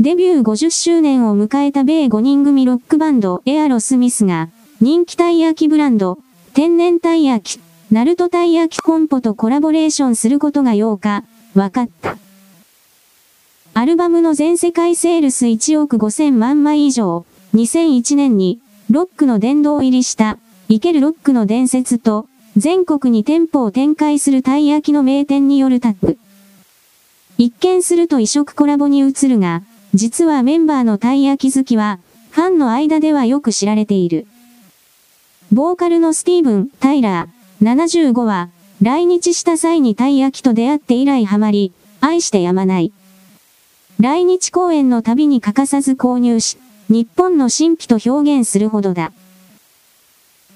[0.00, 4.48] デビュー50周年を迎えた米5人組ロックバンドエアロスミスが
[4.80, 6.16] 人気たい焼きブランド
[6.54, 7.60] 天然たい焼き
[7.90, 12.16] ナルトたい焼きコンポとコラボレーションすることが8日分かった。
[13.74, 20.38] アルバムの全世界セールス1億5000万枚以上2001年にロックの殿堂入りした
[20.70, 22.26] イケルロックの伝説と
[22.60, 26.18] 全国に店舗を展開するたい焼きの名店によるタッグ。
[27.38, 29.62] 一見すると異色コラボに映るが、
[29.94, 32.00] 実はメンバーのたい焼き好きは、
[32.32, 34.26] ファンの間ではよく知られている。
[35.50, 38.50] ボーカルのスティーブン・タイラー、75は、
[38.82, 42.92] 来日した際にたい焼きと出会って以来ハマり、愛してやまない。
[43.98, 46.58] 来日公演の旅に欠かさず購入し、
[46.90, 49.12] 日本の神秘と表現するほどだ。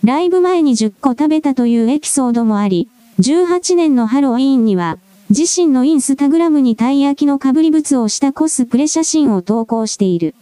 [0.05, 2.91] ライブ前に10個食べたというエピソードもあり、
[3.21, 4.99] 18年のハロウィーンには、
[5.31, 10.35] 自身のインスタグラムにたい焼きの被り物をしたコスプレ写真を投稿している。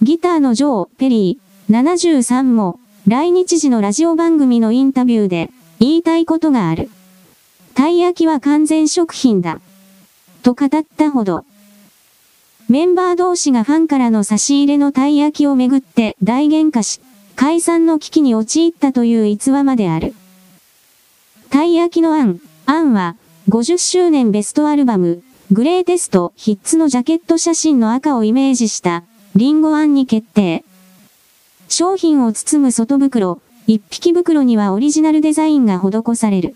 [0.00, 5.50] ギターのジョー・ペリー、73も、来日時のラジオ番組のインタビューで、
[5.80, 6.88] 言いたいことがある。
[7.74, 9.60] たい焼きは完全食品だ。
[10.44, 11.44] と語ったほど。
[12.68, 17.00] メンバー同士がファンからの差し入れのたい焼きをめぐって大喧嘩し、
[17.36, 20.14] 解散の危機に陥ったという逸話まである。
[21.50, 23.16] たい焼きのアン、アンは、
[23.48, 29.04] 50周年ベストアルバム、グレーテストヒッツのジャケット写真の赤をイメージした、
[29.34, 30.64] リンゴアンに決定。
[31.68, 36.54] 商品を包む外袋、一匹袋にはオリジナルデザインが施される。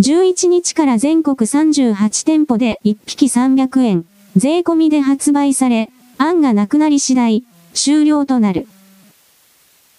[0.00, 4.04] 11日から全国38店舗で1匹300円、
[4.36, 8.68] 税込みで発売され、案がなくなり次第、終了となる。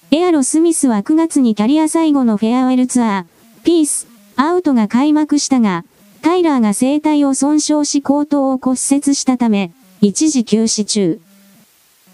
[0.10, 5.84] エアロ・スミスは9月にキャリア最後のフェアウェルツアー、ピース、アウトが開幕したが、
[6.22, 11.20] タイラーが声帯を損傷し後頭を骨折したため、一時休止中。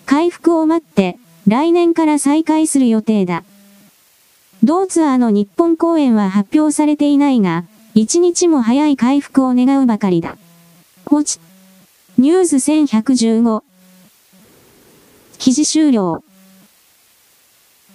[0.08, 3.44] 回復を待って、来年から再開する予定だ。
[4.64, 10.36] 同ツアーの日本公演は発表されていないが、一日も早い回復を願うばかりだ。
[11.06, 11.40] ポチ。
[12.18, 13.62] ニュース1115。
[15.38, 16.24] 記事終了。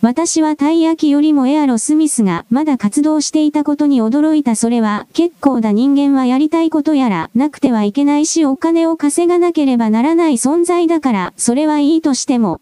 [0.01, 12.61] 私はたい焼きよりもエアロスミスがまだ活動していたことに驚いたそれは結構だ人間はやりたいことやらなくてはいけないしお金を稼がなければならない存在だからそれはいいとしても。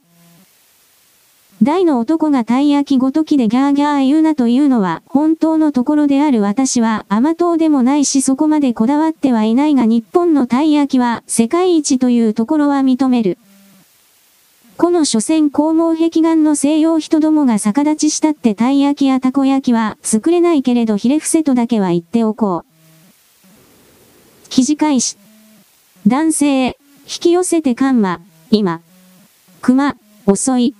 [1.63, 13.39] 大の男がたい焼きごときでギャーギャー言うなというのは本当のところである私は甘党でもないしそこまでこだわってはいないが日本のたい焼きは世界一というところは認める。
[14.79, 24.49] この所詮光毛壁岩の西洋人どもが逆立ちしたってたい焼きやたこ焼きは作れないけれどひれ伏せとだけは言っておこう。
[24.51, 25.17] 記事開始。
[26.07, 26.75] 男性、引
[27.05, 28.21] き寄せてカンマ、
[28.51, 28.83] 今。
[29.63, 29.97] 熊、
[30.27, 30.75] 遅い。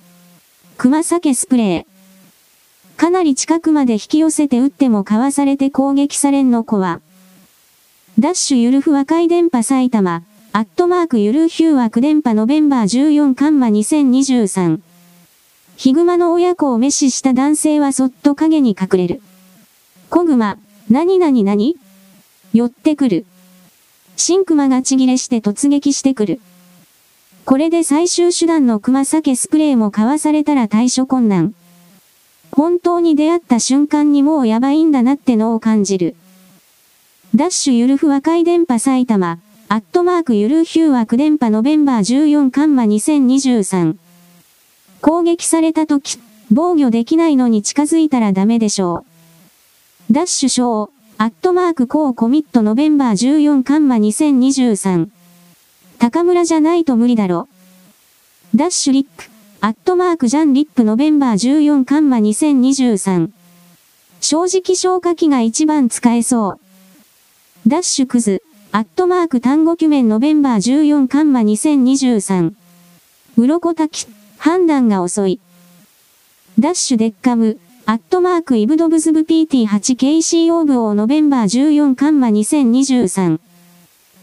[0.77, 3.01] 熊酒スプレー。
[3.01, 7.01] かなり近くまで引き寄せて撃ってもかわされて攻撃されんの子は。
[8.19, 10.23] ダッシュゆるふ和解電波埼玉。
[10.57, 14.81] アットマークゆるヒューワク電波ノベンバー14カンマ2023。
[15.77, 19.21] ヒグマの親子を滅視した男性はそっと影に隠れる。
[20.09, 20.57] 小熊、
[20.89, 21.77] 何々何？
[22.55, 23.27] 寄ってくる。
[24.17, 26.41] 新熊がちぎれして突撃してくる。
[27.45, 31.55] これで最終手段の熊酒スプレーも買わされたら対処困難。
[32.51, 36.17] 本当に出会った瞬間にもうやばいんだなってのを感じる。
[37.35, 39.39] ダッシュゆるふ和解電波埼玉。
[39.69, 43.97] アットマークゆるヒューワク電波ノベンバー14カンマ2023。
[45.01, 46.21] 攻撃された時、
[46.53, 49.05] 防御できないのに近づいたらダメでしょ
[50.09, 50.13] う。
[50.13, 55.09] ダッシュ小、アットマークコーコミットノベンバー14カンマ2023。
[55.99, 57.49] 高村じゃないと無理だろ。
[58.55, 59.25] ダッシュリップ、
[59.63, 63.31] アットマークジャンリップノベンバー14カンマ2023。
[64.21, 66.61] 正直消火器が一番使えそう。
[67.69, 68.45] ダッシュクズ、
[68.77, 72.53] アットマーク単語キュメンノベンバー14カンマ2023。
[73.39, 74.07] 鱗滝、
[74.37, 75.41] 判断が遅い。
[76.59, 83.41] ダッシュデッカム、アットマークイブドブズブ PT8KC オーブオーノベンバー14カンマ2023。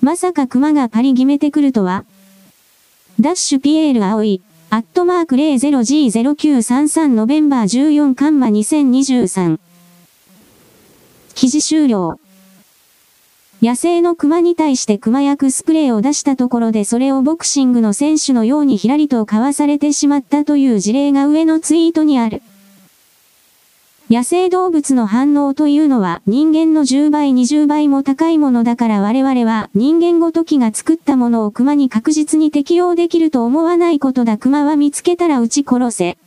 [0.02, 2.06] まさか熊がパリ決めてくるとは？
[3.20, 9.60] ダッシュピエール葵、アットマーク 00G0933 ノベンバー14カンマ2023。
[11.34, 12.20] 記事終了。
[13.64, 22.42] 野生の熊に対して熊薬スプレーを出したところでそれをボクシングの選手のようにひらりとかわされてしまったという事例が上のツイートにある。
[24.10, 36.18] 野生動物の反応というのは人間の10倍20倍も高いものだから我々は人間ごときが作ったものを熊に確実に適用できると思わないことだ熊は見つけたら撃ち殺せ。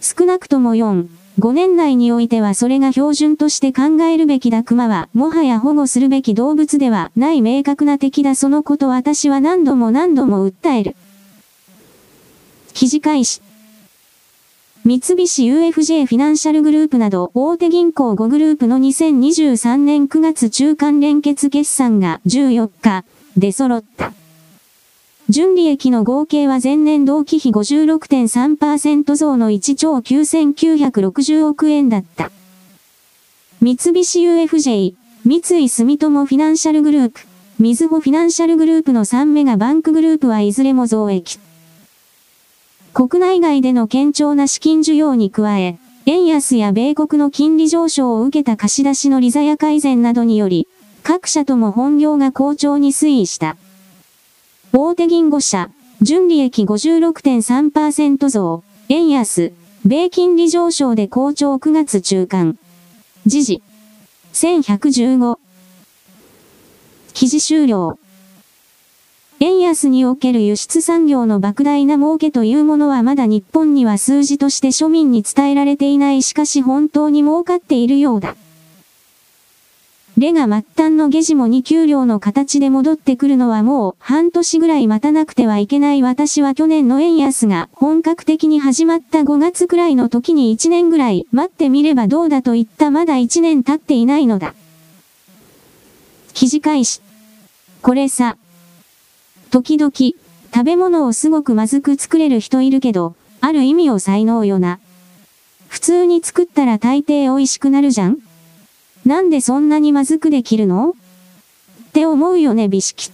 [0.00, 1.06] 少なくとも4。
[1.38, 10.94] 5年内においてはそれが標準として考えるべきだ熊は、もはや保護するべき動物ではない明確な敵だそのこと私は何度も何度も訴える。
[12.72, 13.42] 記事開始。
[14.84, 23.04] 三菱 UFJ フィナンシャルグループなど大手銀行5グループの2023年9月中間連結決算が14日
[23.36, 24.12] 出揃った。
[25.34, 32.30] 純利益の合計は前年同期比56.3%増の1兆9960億円だった。
[33.60, 37.18] 三菱 UFJ、三井住友フィナンシャルグループ、
[37.58, 41.40] みずほフィナンシャルグループの3メガバンクグループはいずれも増益。
[42.92, 50.68] 国内外での堅調な資金需要に加え、円安や米国の金利上昇を受けた貸し出しの利ザヤ改善などにより、
[51.02, 53.56] 各社とも本業が好調に推移した。
[54.76, 55.70] 大手銀5社、
[56.02, 59.52] 純利益56.3%増、円安、
[59.84, 62.58] 米金利上昇で好調9月中間。
[63.24, 63.62] 時事。
[64.32, 65.38] 1115。
[67.12, 68.00] 記事終了。
[69.38, 78.34] 円安における輸出産業の莫大な儲けというものはまだ日本には数字として庶民に伝えられていないしかし本当に儲かっているようだ。
[80.16, 94.54] レが末端の下地も2給料の形で戻ってくるのはもう半年ぐらい待たなくてはいけない私は去年の円安が本格的に始まった5月くらいの時に1年ぐらい待ってみればどうだと言ったまだ1年経っていないのだ。
[96.32, 97.00] 記事開始。
[97.82, 98.36] これさ。
[99.50, 104.78] 時々、食べ物をすごくまずく作れる人いるけど、ある意味を才能よな。
[105.68, 108.18] 普通に作ったら大抵美味しくなるじゃん
[109.04, 110.90] なんでそんなにまずくできるの？
[110.90, 110.94] っ
[111.92, 113.10] て思うよね、美式。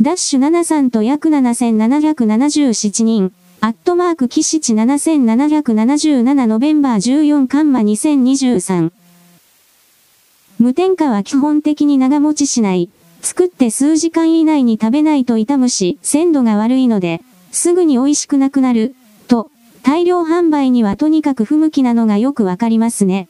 [0.00, 8.92] ダッシュ73と約7777人、アットマーク騎士地7777ノベンバー14カンマ2023。
[10.58, 12.90] 無添加は基本的に長持ちしない。
[13.20, 18.94] 作って数時間以内に食べないと傷むし、鮮度が悪いので、すぐに美味しくなくなる、
[19.26, 19.50] と、
[19.82, 23.28] 大量販売にはとにかく不向きなのがよくわかりますね。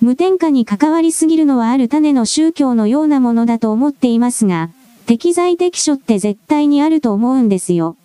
[0.00, 4.70] 無添加に関わりすぎるのはある種の宗教のようなものだと思っていますが、
[5.06, 7.96] 適材適所って絶対にあると思うんですよ。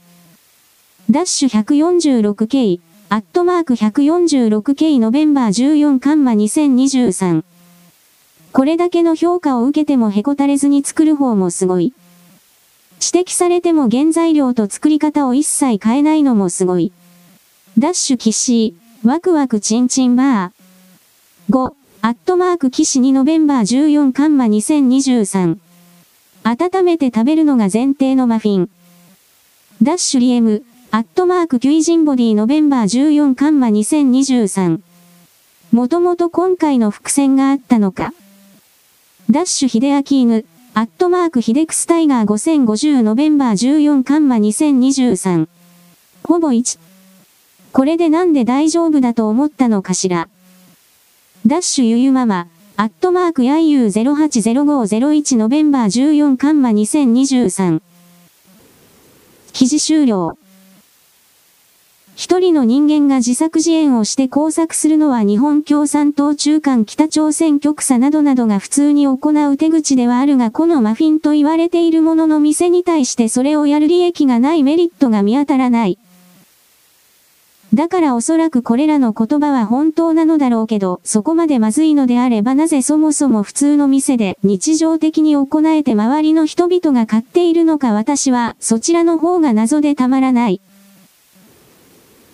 [1.10, 2.80] ダッシュ 146K、
[3.10, 7.44] アットマーク 146K ノベンバー14カンマ2023。
[8.52, 11.94] これだけの評価を受けてもへこたれずに作る方もすごい。
[13.00, 16.92] 指摘されても原材料と作り方を一切変えないのもすごい。
[17.78, 20.52] ダッシュキシー、ワクワクチンチンバー。
[21.52, 21.74] 5、
[22.06, 25.58] アットマーク騎士2ノベンバー14カンマ2023。
[26.44, 28.70] 温めて食べるのが前提のマフィン。
[29.82, 34.82] ダッシュリエム、アットマークキュイジンボディノベンバー14カンマ2023。
[35.72, 38.14] もともと今回の伏線があったのか。
[39.32, 40.46] ダッシュヒデアキーヌ、
[40.76, 45.48] アットマークヒデクスタイガー5050ノベンバー14カンマ2023。
[46.24, 46.78] ほぼ1。
[47.72, 50.30] これでなんで大丈夫だと思ったのかしら。
[51.48, 57.84] ダッシュゆゆママ、アットマークやゆう080501ノベンバー14カンマ2023。
[59.54, 60.40] 記事終了。
[62.16, 76.00] 一人の人間が自作自演をして工作するのは日本共産党中間北朝鮮局差などなどが普通に行う手口ではあるがこのマフィンと言われているものの店に対してそれをやる利益がないメリットが見当たらない。
[77.76, 90.62] だからおそらくこれらの言葉は本当なのだろうけど、そこまでまずいのであればなぜそもそも普通の店で日常的に行えて周りの人々が買っているのか私はそちらの方が謎でたまらない。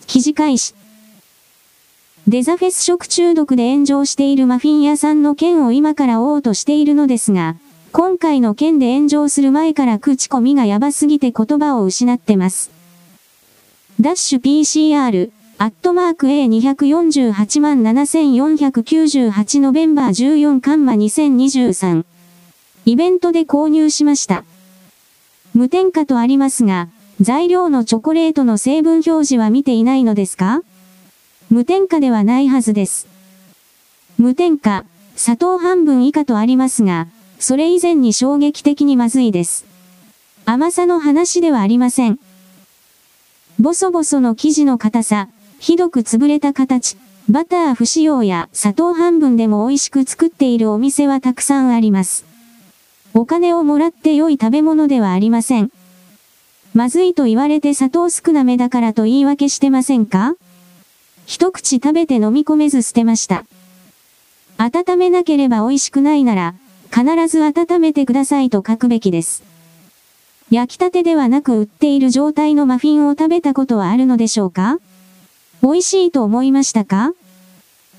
[0.05, 0.75] 記事開始。
[2.27, 7.55] デザフェス食中毒で炎上しているマフィン屋さんの件を今から追おうとしているのですが、
[7.93, 12.80] 今回の件で炎上する前から口コミがやばすぎて言葉を失ってます。
[13.99, 22.03] ダッシュ PCR、アットマーク A248 万7498ノベンバー14カンマ2023。
[22.85, 24.43] イベントで購入しました。
[25.53, 26.87] 無添加とありますが、
[27.19, 30.63] 材料のチョコレートの成分表示は見ていないのですか？
[31.51, 33.07] 無添加ではないはずです。
[34.17, 34.85] 無添加、
[35.15, 39.65] 砂糖半分以下とありますが、それ以前に衝撃的にまずいです。
[40.45, 42.17] 甘さの話ではありません。
[43.59, 45.27] ボソボソの生地の硬さ、
[45.59, 46.97] ひどく潰れた形、
[47.29, 52.25] バター不使用や砂糖半分でも美味しく作っているお店はたくさんあります。
[53.13, 55.71] お金をもらって良い食べ物ではありません。
[56.73, 60.35] まずいと言われて砂糖少なめだからと言い訳してませんか？
[61.27, 63.45] 一口食べて飲み込めず捨てました。
[64.57, 66.55] 温めなければ美味しくないなら、
[66.89, 69.43] 必ず温めてくださいと書くべきです。
[70.51, 74.79] 焼きたてではなく売っている状態のマフィンを食べたことはあるのでしょうか？
[75.63, 77.13] 美味しいと思いましたか？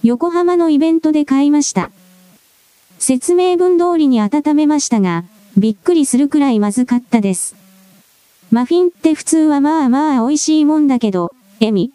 [0.03, 1.91] 横浜のイベントで買いました。
[2.99, 5.25] 説明文通りに温めましたが、
[5.57, 7.57] びっくりするくらいまずかったです。
[8.51, 11.91] マフィンって普通はまあまあ美味しいもんだけど、エミ。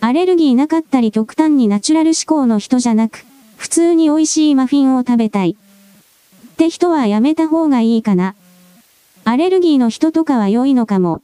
[0.00, 3.24] アレルギーなかったり極端にナチュラル思考の人じゃなく、
[3.56, 5.56] 普通に美味しいマフィンを食べたい。
[6.52, 8.36] って人はやめた方がいいかな。
[9.30, 11.22] アレルギーの人とかは良いのかも。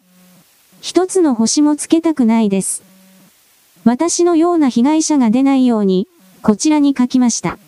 [0.81, 2.85] 一つの星もつけたくないです。
[3.83, 6.07] 私のような被害者が出ないように、
[6.41, 7.59] こちらに書きました。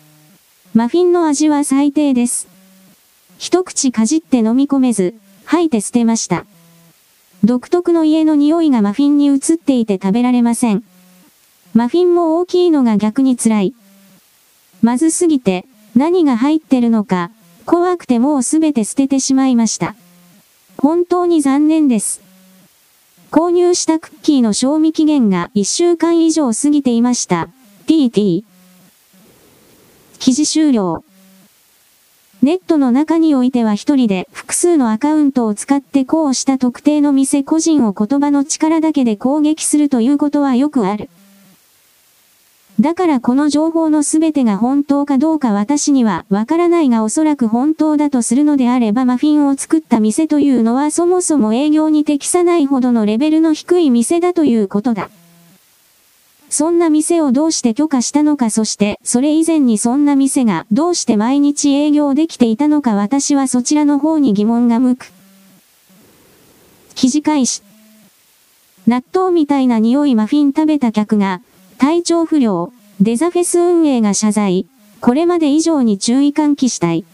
[0.73, 2.47] マフィンの味は最低です。
[3.37, 5.13] 一口かじって飲み込めず、
[5.43, 6.45] 吐いて捨てました。
[7.43, 10.85] 独特の家の匂いがマフィンに移っていて食べられません。
[11.73, 13.73] マフィンも大きいのが逆に辛い。
[14.81, 15.65] まずすぎて、
[15.97, 17.29] 何が入ってるのか、
[17.65, 19.97] 怖くてもうすべて捨ててしまいました。
[20.81, 22.21] 本当に残念です。
[23.31, 27.49] 購入したクッキーの賞味期限が1週間以上過ぎていました。
[27.85, 28.43] TT。
[30.19, 31.03] 記事終了。
[32.41, 41.09] ネットの中においては一人で複数のアカウントを使ってこうした特定の店個人を言葉の力だけで攻撃するということはよくある。
[42.79, 55.09] だからこの情報のすべてが本当かどうか私にはわからないがおそらく本当だとするのであればマフィンを作った店というのはそもそも営業に適さないほどのレベルの低い店だということだ。
[56.49, 65.11] そんな店をどうして許可したのかそしてそれ以前にそんな店がどうして毎日営業できていたのか私はそちらの方に疑問が向く。
[66.95, 67.61] 記事開始。
[68.87, 71.41] 納豆みたいな匂いマフィン食べた客が、
[71.79, 74.65] 体調不良、デザフェス運営が謝罪、
[74.99, 77.05] これまで以上に注意喚起したい。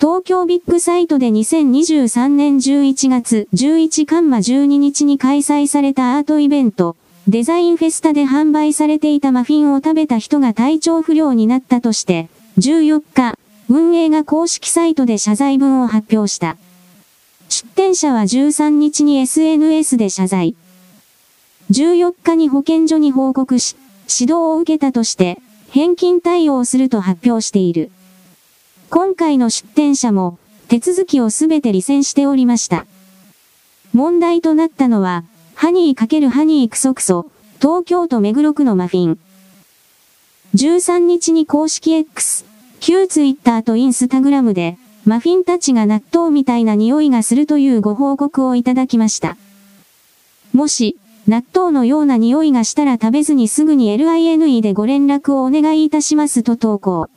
[0.00, 6.96] 東京ビッグサイトで2023年11月11カンマ12日に開催されたアートイベント、
[7.28, 12.28] デザインフェスタで販売されていたマフィンを食べた人が体調不良になったとして、
[12.58, 16.56] 14日、運営が公式サイトで謝罪文を発表した。
[17.48, 20.56] 出店者は13日に SNS で謝罪。
[21.72, 25.38] 14日に保健所に報告し、指導を受けたとして、
[25.70, 27.90] 返金対応すると発表している。
[28.90, 32.84] 今回の出店者も、手続きをすべて離線しておりました。
[33.94, 39.18] 問題となったのは、ハニー×ハニークソクソ、東京都目黒区のマフィン。
[40.54, 42.44] 13日に公式 X、
[42.80, 49.38] 旧 Twitter とインスタグラムで、マフィンたちが納豆みたいな匂いがするというご報告をいただきました。
[50.52, 50.98] もし、
[51.28, 57.08] 納豆のような匂いがしたら食べずにすぐに LINE でご連絡をお願いいたしますと投稿。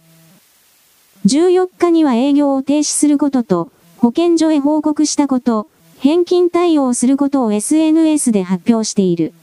[1.25, 9.33] 14日には営業を停止することと、保健所へ報告したこと、返金対応することを SNS で発表している。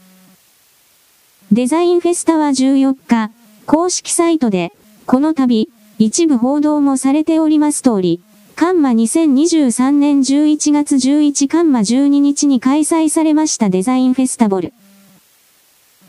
[1.51, 3.31] デザインフェスタは14日、
[3.65, 4.71] 公式サイトで、
[5.05, 5.67] この度、
[5.99, 8.21] 一部報道もされております通り、
[8.55, 14.73] カンマ2023年11月11カンマ12日に開催されましたデザインフェスタボル。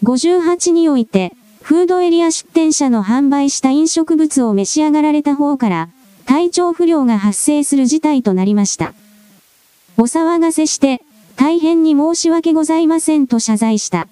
[0.03, 5.89] 58において、フードエリア出店者の販売した飲食物を召し上がられた方から、
[6.27, 8.93] 体調不良が発生する事態となりました。
[9.97, 11.01] お騒がせして、
[11.37, 14.07] 大変に申し訳ございませんと謝罪した。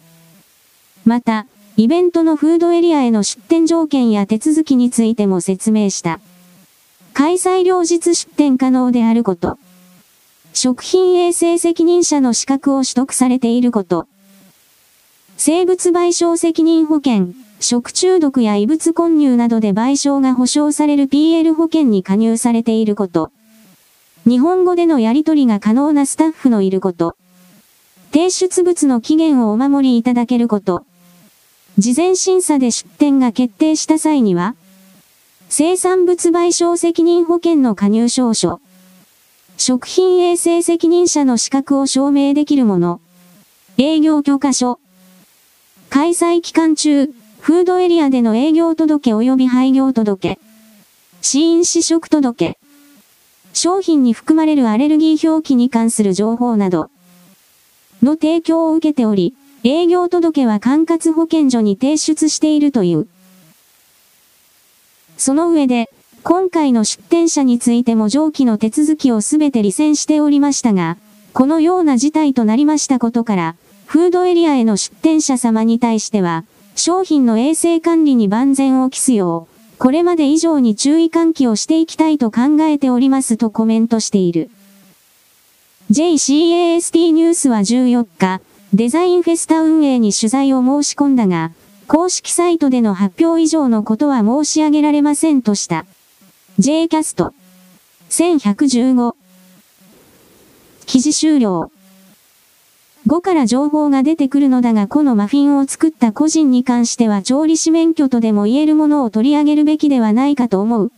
[1.05, 6.19] また、イベントのフードエリアへの出店条件や手続きについても説明した。
[7.15, 9.59] 開催両日出店可能であること。
[10.55, 14.07] 食品衛生責任者の資格を取得されていること。
[15.37, 17.29] 生物賠償責任保険、
[17.61, 23.31] 食中毒や異物混入などで賠償が保証される PL 保険に加入されていること。
[24.27, 27.17] 日本語でのやり取りが可能なスタッフのいること。
[28.13, 30.85] 提出物の期限をお守りいただけること。
[31.79, 34.55] 事前審査で出店が決定した際には、
[35.55, 38.63] 生産物賠償責任保険の加入証書。
[39.59, 43.03] 食品衛生責任者の資格を証明できるもの。
[43.77, 44.81] 営業許可書。
[45.91, 50.39] 開催期間中、フードエリアでの営業届及び廃業届。
[51.21, 52.59] 死因試食届。
[53.53, 56.89] 商品に含まれるアレルギー表記に関する情報など
[58.03, 59.35] の提供を受けており、
[59.65, 63.07] 営業届は管轄保健所に提出しているという。
[65.23, 65.89] その上で、
[66.25, 70.97] 今回の出店者についても上記の手続きをすべて離線しておりましたが、
[71.33, 73.55] このような事態となりましたことから、
[73.87, 76.45] フードエリアへの出店者様に対しては、
[76.75, 84.51] 商品の衛生管理に万全を期すよう、これまで以上に注意喚起をしていきたいと考えておりますとコメントしている。
[85.93, 88.41] JCAST ニュースは14日、
[88.75, 91.53] デザインフェスタ運営に取材を申し込んだが、
[91.93, 95.85] 公式サイトでの発表以上のことは申し上げられませんとした。
[96.59, 97.33] Jcast。
[98.09, 99.15] 1115。
[100.87, 101.71] 記事終了。
[103.07, 110.93] 5から情報が出てくるのだがこのマフィンを作った個人に関しては調理師免許とでも言えるものを取り上げるべきではないかと思う。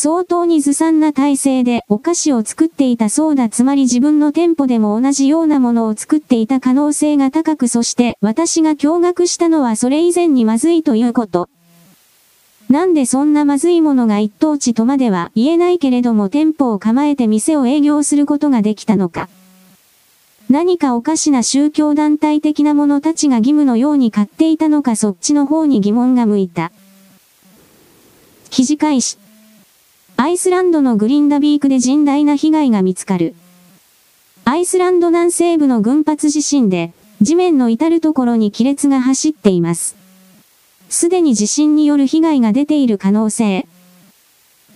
[0.00, 11.48] 相当にずさんな体制でお菓子を作っていたそうだつまり自分の店舗でも同じようなものを作っていた可能性が高くそして私が驚愕したのはそれ以前にまずいということ。
[12.70, 19.28] なんでそんなまずいものが一等地とまでは言えないけれども店舗を構えて店を営業することができたのか。
[20.48, 26.70] 何かおかしな宗教団体的な者たちが義務のように買っていたのかそっちの方に疑問が向いた。
[28.48, 29.27] 記事開始。
[30.20, 33.36] アイスランドのグリンダビークで甚大な被害が見つかる。
[34.44, 36.92] アイスランド南西部の群発地震で、
[37.22, 39.94] 地面の至るところに亀裂が走っています。
[40.88, 43.68] すでに地震による被害が出ている可能性。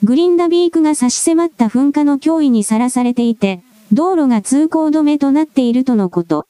[0.04, 6.46] グリンダビークが差し迫った噴火の脅威にさらされていて、道路が通行止めとなっているとのこと。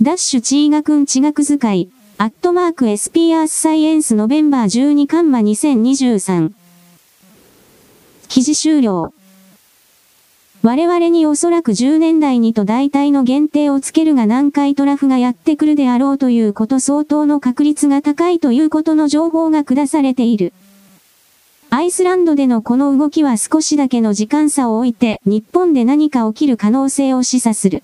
[0.00, 6.52] ダッシュチーガくん地学使い、アットマーク SP アースサイエンスノベンバー12カンマ2023。
[8.28, 9.12] 記事終了。
[10.62, 20.52] 我々におそらく10年代にと大体の限定をつけるが何回トラフがやってくるであろうということ相当の確率が高いということの情報が下されている。
[21.70, 27.82] アイスランドでのこの動きは少しだけの時間差を置いて日本で何か起きる可能性を示唆する。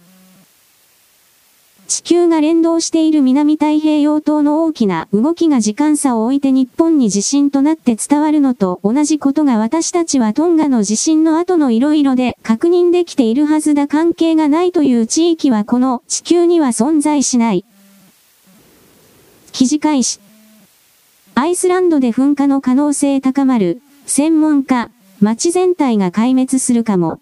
[1.93, 17.63] 地球が連動している南太平洋島の大きな動きが時間差を置いて日本に地震となって伝わるのと同じことが私たちはトンガの地震の後の色々で確認できているはずだ関係がないという地域はこの地球には存在しない。
[19.53, 20.19] 記事開始。
[21.35, 23.83] アイスランドで噴火の可能性高まる。
[24.07, 24.91] 専門家、
[25.21, 27.21] 街全体が壊滅するかも。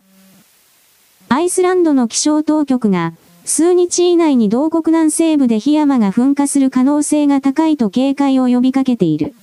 [1.29, 3.15] アイスランドの気象当局が、
[3.45, 9.35] 数日以内に同国南西部で檜山が噴火する可能性が高いと警戒を呼びかけている。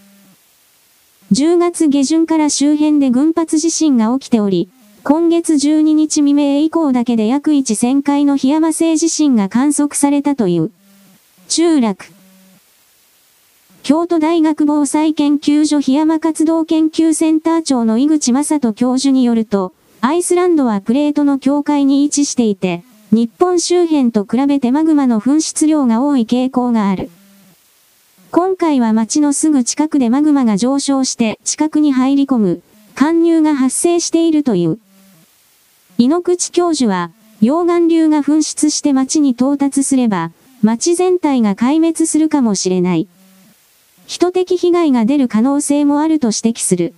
[1.32, 4.70] 10月下旬から周辺で群発地震が起きており、
[5.04, 10.72] 今月12日未明以降だけで約1000回の檜山性地震が観測されたという。
[11.50, 12.06] 中落。
[13.84, 27.10] 京都大学防災研究所檜山活動研究センター長の井口正人教授によると、アイスランドはプレートの境界に位置していて、日本周辺と比べてマグマの噴出量が多い傾向がある。
[28.32, 32.62] 今回は町のすぐ近くでマグマが上昇して近くに入り込む、
[32.96, 34.80] 貫入が発生しているという。
[35.98, 37.12] 井ノ口教授は、
[37.42, 40.32] 溶岩流が噴出して町に到達すれば、
[40.62, 43.08] 町全体が壊滅するかもしれない。
[44.06, 46.94] 人的被害が出る可能性もあると指摘する。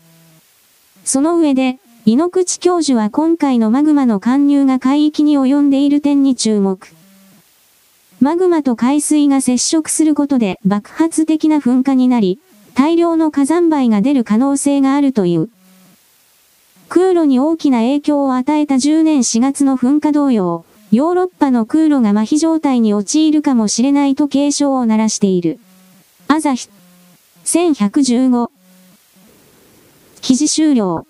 [1.06, 1.77] その上で、
[2.10, 6.88] 井ノ口教授は今回のマグマの貫入が海域に及んでいる点に注目。
[8.19, 12.40] マグマと海水が接触することで爆発的な噴火になり、
[12.73, 15.52] 大量の火山灰が出る可能性があるという。
[16.88, 25.60] 空路に大きな影響を与えた10年4月の噴火同様、ヨーロッパの空路が麻痺状態に陥るかもしれないと警鐘を鳴らしている。
[26.27, 26.69] アザヒ。
[27.45, 28.49] 1115。
[30.22, 31.06] 記事終了。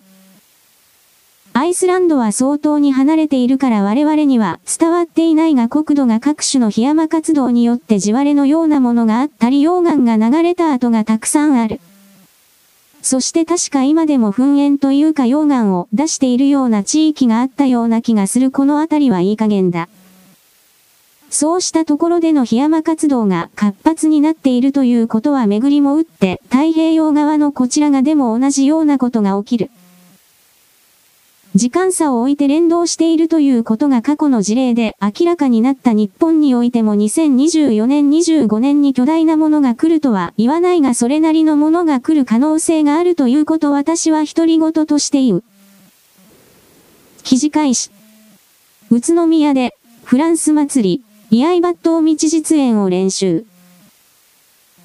[1.53, 11.81] アイスランドは相当に離れているから我々には伝わっていないが国土が各種の檜山活動によって地割れのようなものがあったり溶岩が流れた跡がたくさんある。
[13.01, 19.89] そして確か今でも噴煙というか溶岩を出しているような地域があったような気がするこの辺りはいい加減だ。
[21.29, 29.71] そうしたところでの檜山活動が活発になっているということは巡りも打って太平洋側のこちらがでも同じようなことが起きる。
[31.59, 45.43] 時間差を置いて連動しているということが過去の事例で明らかになった日本においても2024年25年に巨大なものが来るとは言わないがそれなりのものが来る可能性があるということ私は独り言として言う。
[47.23, 47.91] 記事開始。
[48.89, 49.75] 宇都宮で
[50.05, 53.43] フランス祭り、居合抜刀道実演を練習。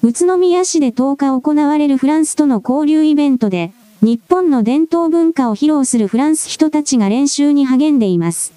[0.03, 3.71] 宇都宮市で10日行われるフランスとの交流イベントで、
[4.05, 8.53] 日本の伝統文化を披露するフランス人たちが練習に励んでいます。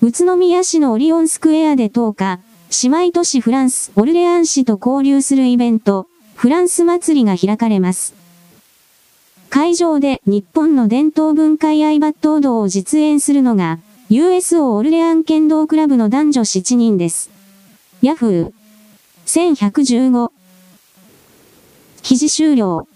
[0.00, 2.40] 宇都宮市のオリオンスクエアで10日、
[2.88, 6.06] 姉妹都市フランス、オルレアン市と交流するイベント、
[6.36, 8.14] フランス祭りが開かれます。
[9.50, 13.78] 会場で日本の伝統文化やイバット道を実演するのが、
[14.08, 17.28] USO オルレアン剣道クラブの男女7人です。
[18.00, 18.52] ヤフー。
[19.26, 20.32] 1115。
[22.00, 22.88] 記事終了。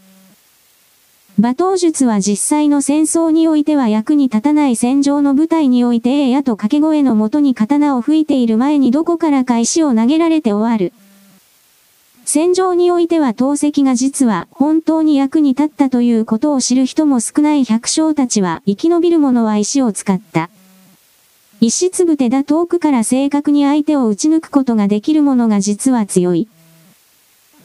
[1.39, 10.93] 馬頭術は実際の戦争においては役に立たない戦場の舞台において A やと掛け声のもとに刀を吹いている前にどこからか石を投げられて終わる。
[12.24, 20.51] 戦場においては投石が実は本当に役に立ったということを知る人も少ない百姓たちは生き延びる者は石を使った。
[21.60, 26.48] 石つぶてだ遠くから正確に相手を撃ち抜くことができる者が実は強い。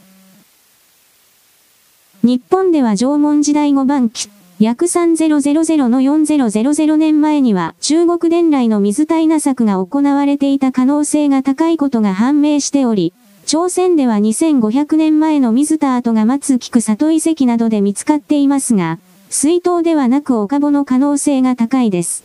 [2.22, 4.30] 日本では縄文時代後晩期、
[4.60, 13.14] 約3000の4000年前には中国伝来の水体稲作が行われていた可能性が高いことが判明しており、
[13.46, 19.00] 朝鮮では2500年前の水田跡が松菊里遺跡などで見つかっていますが、
[19.30, 22.24] 水筒ではなく岡母の可能性が高いです。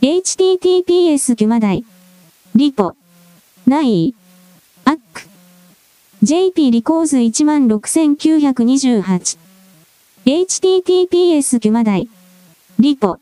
[0.00, 1.84] https キュマダイ。
[2.54, 2.94] リポ。
[3.66, 4.14] ない。
[4.84, 5.22] アック。
[6.22, 9.38] JP リコーズ16928。
[10.26, 12.08] https キュマダイ。
[12.78, 13.18] リポ。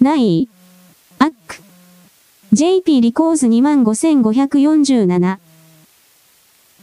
[0.00, 0.48] ない。
[1.18, 1.56] アック。
[2.52, 5.43] JP リコーズ25547。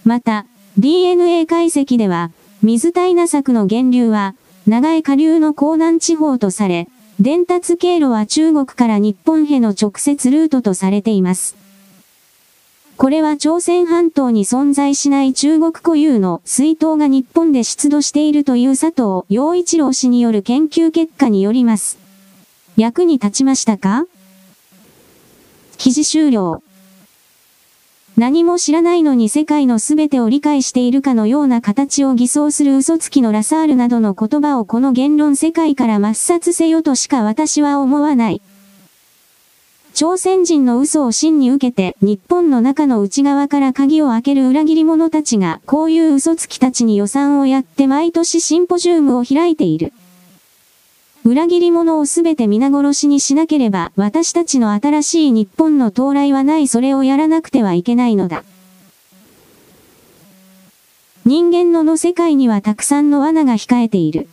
[0.03, 0.45] また、
[0.77, 4.35] DNA 解析では、水体稲作の源流は、
[4.67, 6.87] 長江下流の江南地方とされ、
[7.19, 11.55] 伝達経路は中国から日本への直接ルートとされています。
[12.97, 21.97] これは朝鮮半島に存在しない中国固有の水筒が日本で出土しているという佐藤洋一郎氏による研究結果によります。
[22.77, 24.05] 役に立ちましたか？
[25.77, 26.61] 記事終了。
[28.21, 38.43] 何も知らないのに世界の全てを理解しているかのような形を偽装する嘘つきのラサールなどの言葉をこの言論世界から抹殺せよとしか私は思わない。
[39.95, 49.93] 朝鮮人の嘘を真に受けて、日本の中の内側から鍵を開ける裏切り者たちが、こういう嘘つきたちに予算をやって毎年シンポジウムを開いている。
[51.23, 58.43] 裏切り者をすべて皆殺しにしなければ、私たちの新しい日本の到来はないそれをやらなくてはいけないのだ。
[61.23, 64.27] 人間のの世界にはたくさんの罠が控えている。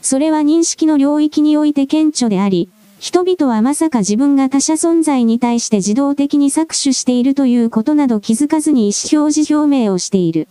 [0.00, 2.68] それは認識の領域において顕著であり、
[3.00, 10.46] 人々はまさか自分が他者存在に対して自動的に搾取しているということなど気づかずに意思表示表明をしている。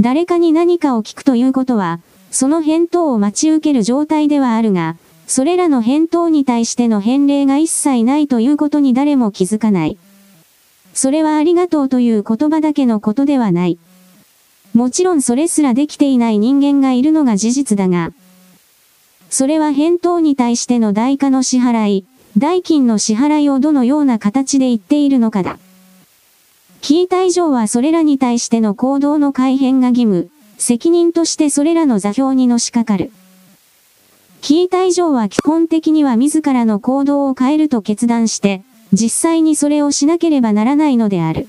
[0.00, 2.00] 誰かに何かを聞くということは、
[2.38, 9.96] その返答を待ち受ける状態ではあるが、それらの返答に対しての返礼が一切ないということに誰も気づかない。
[10.92, 13.78] それはありがとうという言葉だけのことではない。
[14.74, 18.12] もちろんそれすらできていない人間がいるのが事実だが、
[19.30, 22.04] それは返答に対しての代価の支払い、
[22.36, 25.58] 代金の支払いをどのような形で言っているのかだ。
[26.82, 30.28] 聞いた以上はそれらに対しての行動の改変が義務、
[30.58, 33.12] 責任としてそれらの座標にのしかかる。
[34.40, 38.62] 聞いた以上は基本的には自らの行動を変えると決断して、
[38.92, 41.48] 実際にそれをしなければならないのである。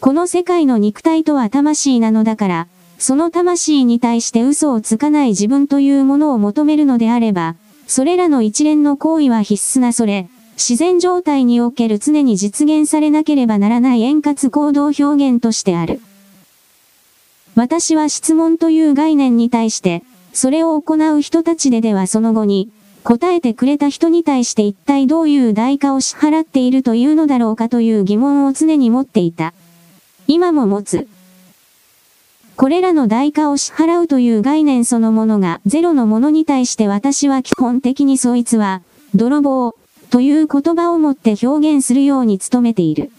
[0.00, 2.68] この世界の肉体とは魂なのだから、
[2.98, 16.00] その魂に対して嘘をつかない自分というものを求めるのであれば、それらの一連の行為は必須なそれ、自然状態における常に実現されなければならない円滑行動表現としてある。
[17.56, 20.02] 私は質問という概念に対して、
[20.32, 22.70] それを行う人たちでではその後に、
[23.04, 29.52] 答えてくれた人に対して一体どういう代価を支払っているというのだろうかという疑問を常に持っていた。
[30.26, 31.06] 今も持つ。
[32.56, 38.80] これらの代価を支払うという概念そのものがゼロのものに対して私は基本的にそいつは、
[39.14, 39.76] 泥棒、
[40.10, 43.10] という言葉をもって表現するように努めている。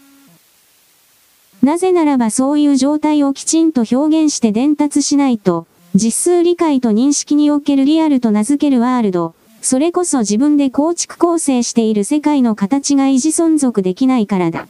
[1.62, 14.68] なぜならばそういう状態をきちんと表現して伝達しないと、実数理解と認識におけるリアルと名付けるワールド、それこそ自分で構築構成している世界の形が維持存続できないからだ。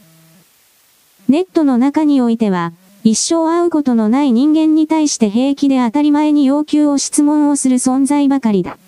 [1.28, 2.72] ネットの中においては、
[3.02, 8.78] 一生会うことのない人間に対して平気で当たり前に要求を質問をする存在ばかりだ。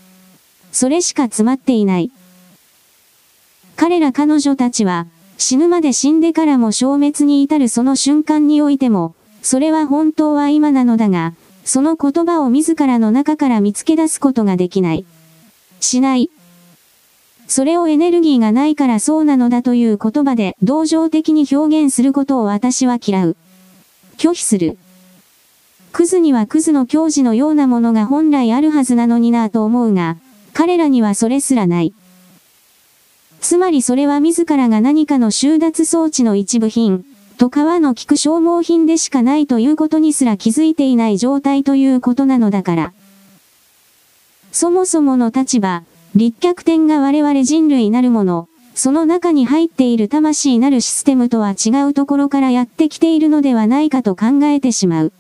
[0.72, 2.10] それしか詰まっていない。
[3.76, 5.06] 彼ら彼女たちは、
[5.38, 11.32] 死ぬまで死んでからも消滅に至るその瞬間においても、それは本当は今なのだが、
[11.64, 15.04] その言葉を自らの中から見つけ出すことができない。
[15.80, 16.28] しない。
[17.46, 23.36] それをエネルギーがないからそうなのだという言葉で同情的に表現することを私は嫌う。
[24.18, 24.76] 拒否する。
[25.92, 30.16] クズにはクズの教示のようなものが本来あるはずなのになぁと思うが、
[30.52, 31.94] 彼らにはそれすらない。
[33.40, 37.04] つまりそれは自らが何かの収奪装置の一部品、
[37.38, 42.92] と皮の利く消耗品でしかないということにすら気づいていない状態ということなのだから。
[44.50, 45.84] そもそもの立場、
[46.14, 55.12] 立脚点が我々人類なるもの、その中に入っている魂なるシステムとは違うところからやってきているのではないかと考えてしまう。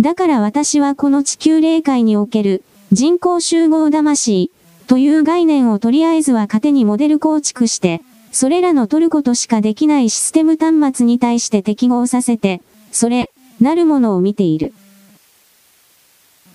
[0.00, 2.62] だから私はこの地球霊界における
[2.92, 4.50] 人工集合魂
[4.88, 8.00] という概念をとりあえずは糧にモデル構築して、
[8.32, 14.72] それらの取ることしかできないシステム端末に対して適合させて、それ、なるものを見ている。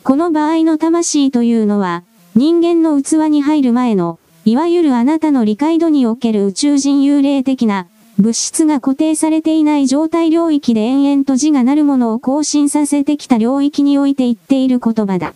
[0.04, 2.04] この場合の魂というのは、
[2.36, 7.88] 人間の器に入る前の、いわゆるあなたの理解度における宇宙人幽霊的な、
[8.18, 15.36] 物質が固定されていない状態領域で延々と自がなるものを更新させてきた領域において言っている言葉だ。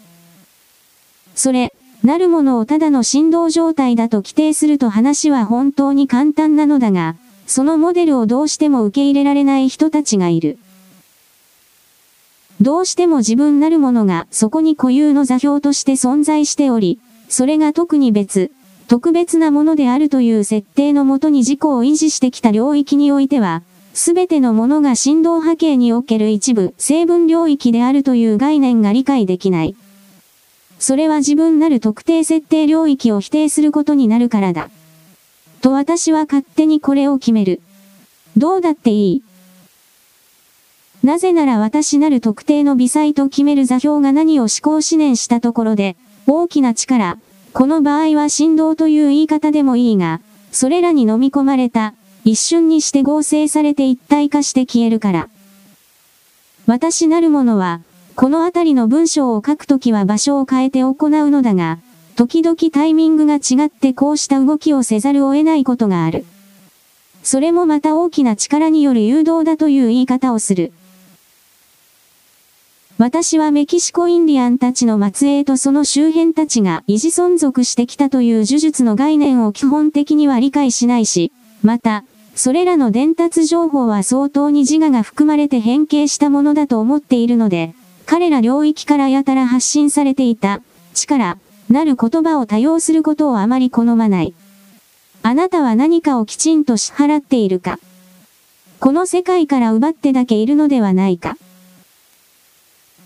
[1.36, 7.15] それ、なるものをただの振動状態だと規定すると話は本当に簡単なのだが、
[7.48, 10.60] そのモデルをどうしても受け入れられない人たちがいる。
[12.60, 16.99] どうしても自分なるものがそこに固有の座標として存在しており、
[17.30, 18.52] それが特に別、
[18.88, 23.64] 特別なものであるという設定のもとに自己を維持してきた領域においては、
[23.94, 29.76] すべてのものが振動波形における一部、成分領域であるという概念が理解できない。
[30.80, 34.70] それは自分なる特定設定領域を否定することになるからだ。
[35.62, 37.62] と私は勝手にこれを決める。
[38.38, 39.24] どうだっていい？
[41.04, 45.95] なぜなら私なる特定の微細と決める座標が何を思考思念したところで、
[46.28, 47.18] 大きな力、
[47.54, 50.22] この場合は振動という言い方でもいいが、
[50.52, 51.94] それらに飲み込まれた、
[52.24, 55.30] 一瞬にして合成されて一体化して消えるから。
[56.66, 57.82] 私なるものは、
[58.18, 60.95] このあたりの文章を書くときは場所を変えて行う
[61.30, 61.77] のだが、
[62.15, 66.26] 時々タイミングが違ってこうした動きをせざるを得ないことがある。
[67.22, 70.73] それもまた大きな力による誘導だという言い方をする。
[72.98, 81.31] 私はメキシコインディアンたちの末裔とその周辺たちが維持存続してきたという呪術の概念を基本的には理解しないし、
[81.61, 82.03] また、
[82.34, 87.76] それらの伝達情報は相当に自我が含まれて変形したものだと思っているので、
[88.08, 90.62] 彼ら領域からやたら発信されていた、
[90.94, 91.38] 力、
[91.70, 94.34] なる言葉を多用することをあまり好まない。
[95.24, 97.80] あなたは何かをきちんと支払っているか
[98.80, 101.36] この世界から奪ってだけいるのではないか。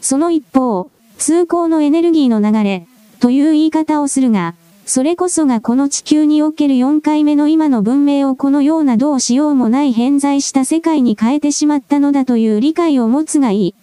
[0.01, 2.85] その一方、通行のエネルギーの流れ、
[3.19, 4.53] という言い方をするが、
[4.85, 13.75] それこそがこの地球における4回目の今の文明をこのようなどうしようもない偏在した世界に変えてしまったのだという理解を持つがいい。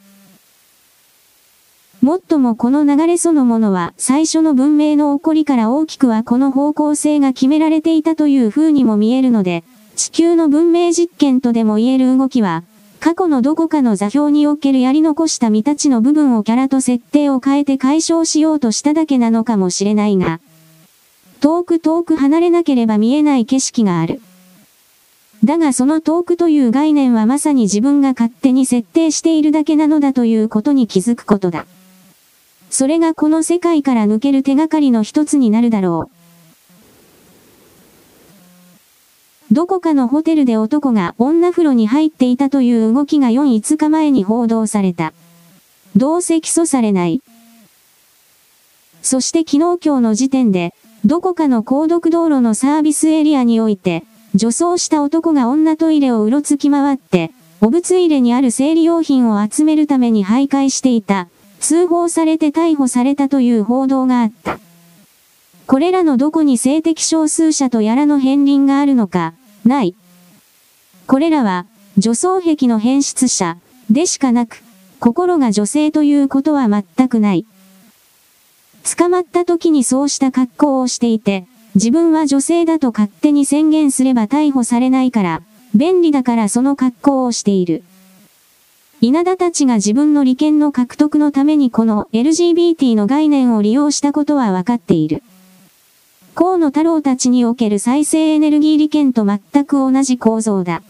[2.03, 9.65] もっともこの流れそのものは最初の文明の起こりから大きくはこの方向性が決められていたという風にも見えるので、
[9.97, 12.63] 地球の文明実験とでも言える動きは、
[13.01, 20.41] 過去のどこかの座標におけるやり残した未立ちの部分をキャラと設定を変えて解消しようとしただけなのかもしれないが、
[21.41, 24.21] 遠く遠く離れなければ見えない景色がある。
[25.43, 31.67] だがその遠くという概念はまさに自分が勝手に設定しているだけなのだということに気づくことだ。
[32.71, 36.19] それがこの世界から抜ける手がかりの一つになるだろう。
[39.55, 45.15] どこかのホテルで男が女風呂に入っていたという動きが4、5日前に報道された。
[45.97, 47.23] どうせ起訴されない。
[49.01, 50.75] そして昨日今日の時点で、
[51.05, 54.05] どこかの高読道路のサービスエリアにおいて、
[54.35, 57.31] 女装した男が女トイレをうろつき回って、
[57.63, 61.29] お物入れにある生理用品を集めるために徘徊していた。
[61.61, 64.59] 通報されて逮捕されたという報道があった。
[65.67, 69.35] これらのどこに性的少数者とやらの片鱗があるのか、
[69.67, 69.95] ない。
[71.07, 71.67] これらは、
[71.99, 73.59] 女装癖の変質者、
[73.91, 74.63] でしかなく、
[75.01, 77.45] 心が女性ということは全くない。
[78.97, 85.43] 捕まった時にそうした格好をしていて、自分は女性だと勝手に宣言すれば逮捕されないから、
[85.75, 87.83] 便利だからその格好をしている。
[89.01, 95.23] 稲田たちが自分の利権の獲得のためにこの LGBT の概念を利用したことは分かっている。
[96.35, 100.83] 河野太郎たちにおける再生エネルギー利権と全く同じ構造だ。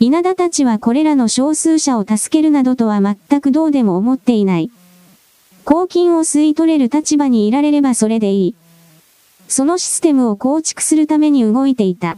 [0.00, 4.70] 稲田たちはこれらの少数者を助けるなどとは全くどうでも思っていない。
[5.66, 8.54] 公金を吸い取れる立場にいられればそれでいい。
[9.48, 12.16] そのシステムを構築するために動いていた。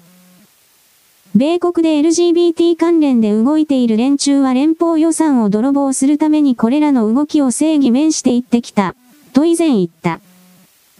[1.36, 8.94] 米国で LGBT 関連で動いている連中は連邦予算を泥棒するためにこれらの動きを正義面していってきた。
[9.32, 10.20] と以前言った。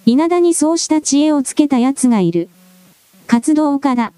[0.06, 2.48] 稲田にそうした知恵をつけた奴がいる。
[3.28, 4.12] 活動家だ。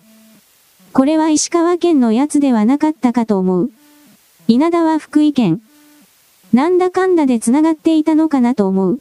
[0.94, 3.70] これは石川県のやつではなかったかと思う。
[4.48, 5.60] 稲田は福井県。
[6.50, 9.00] なんだかんだで繋がっていたのかなと思う。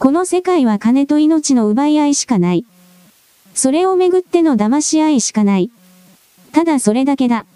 [0.00, 2.64] この世界は金と命の奪い合いしかない。
[3.54, 5.70] それをめぐっての騙し合いしかない。
[6.52, 7.46] ただそれだけだ。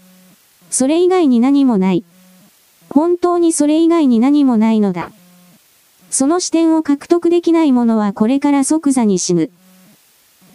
[0.70, 2.04] それ以外に何もない。
[2.90, 5.10] 本当にそれ以外に何もないのだ。
[6.10, 9.50] その視点を獲得できない者はこれから即座に死ぬ。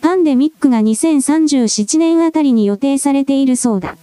[0.01, 3.97] パンデミックが2037年あたりに予定されているそうだ。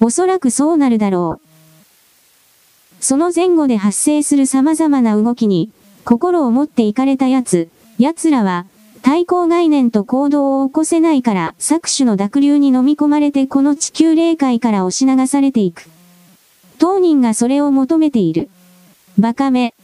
[0.00, 1.48] おそらくそうなるだろう。
[3.00, 5.70] その前後で発生する様々な動きに、
[6.04, 7.68] 心を持っていかれた奴、
[7.98, 8.66] 奴らは、
[9.02, 15.88] 対抗概念と行動を起こせないから、搾取の濁流に飲み込まれてこの地球霊界から押し流されていく。
[16.78, 18.48] 当人がそれを求めている。
[19.18, 19.74] バカめ。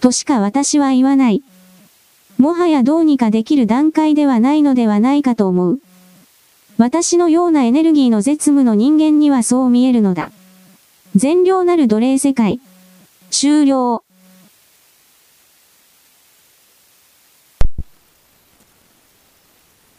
[0.00, 1.42] としか私は言わない。
[2.38, 5.80] もはやどうにかできる段階ではないのではないかと思う。
[6.78, 10.30] 私のようなエネルギーの絶務の人間にはそう見えるのだ。
[11.14, 12.60] 善良なる奴隷世界。
[13.30, 14.05] 終了。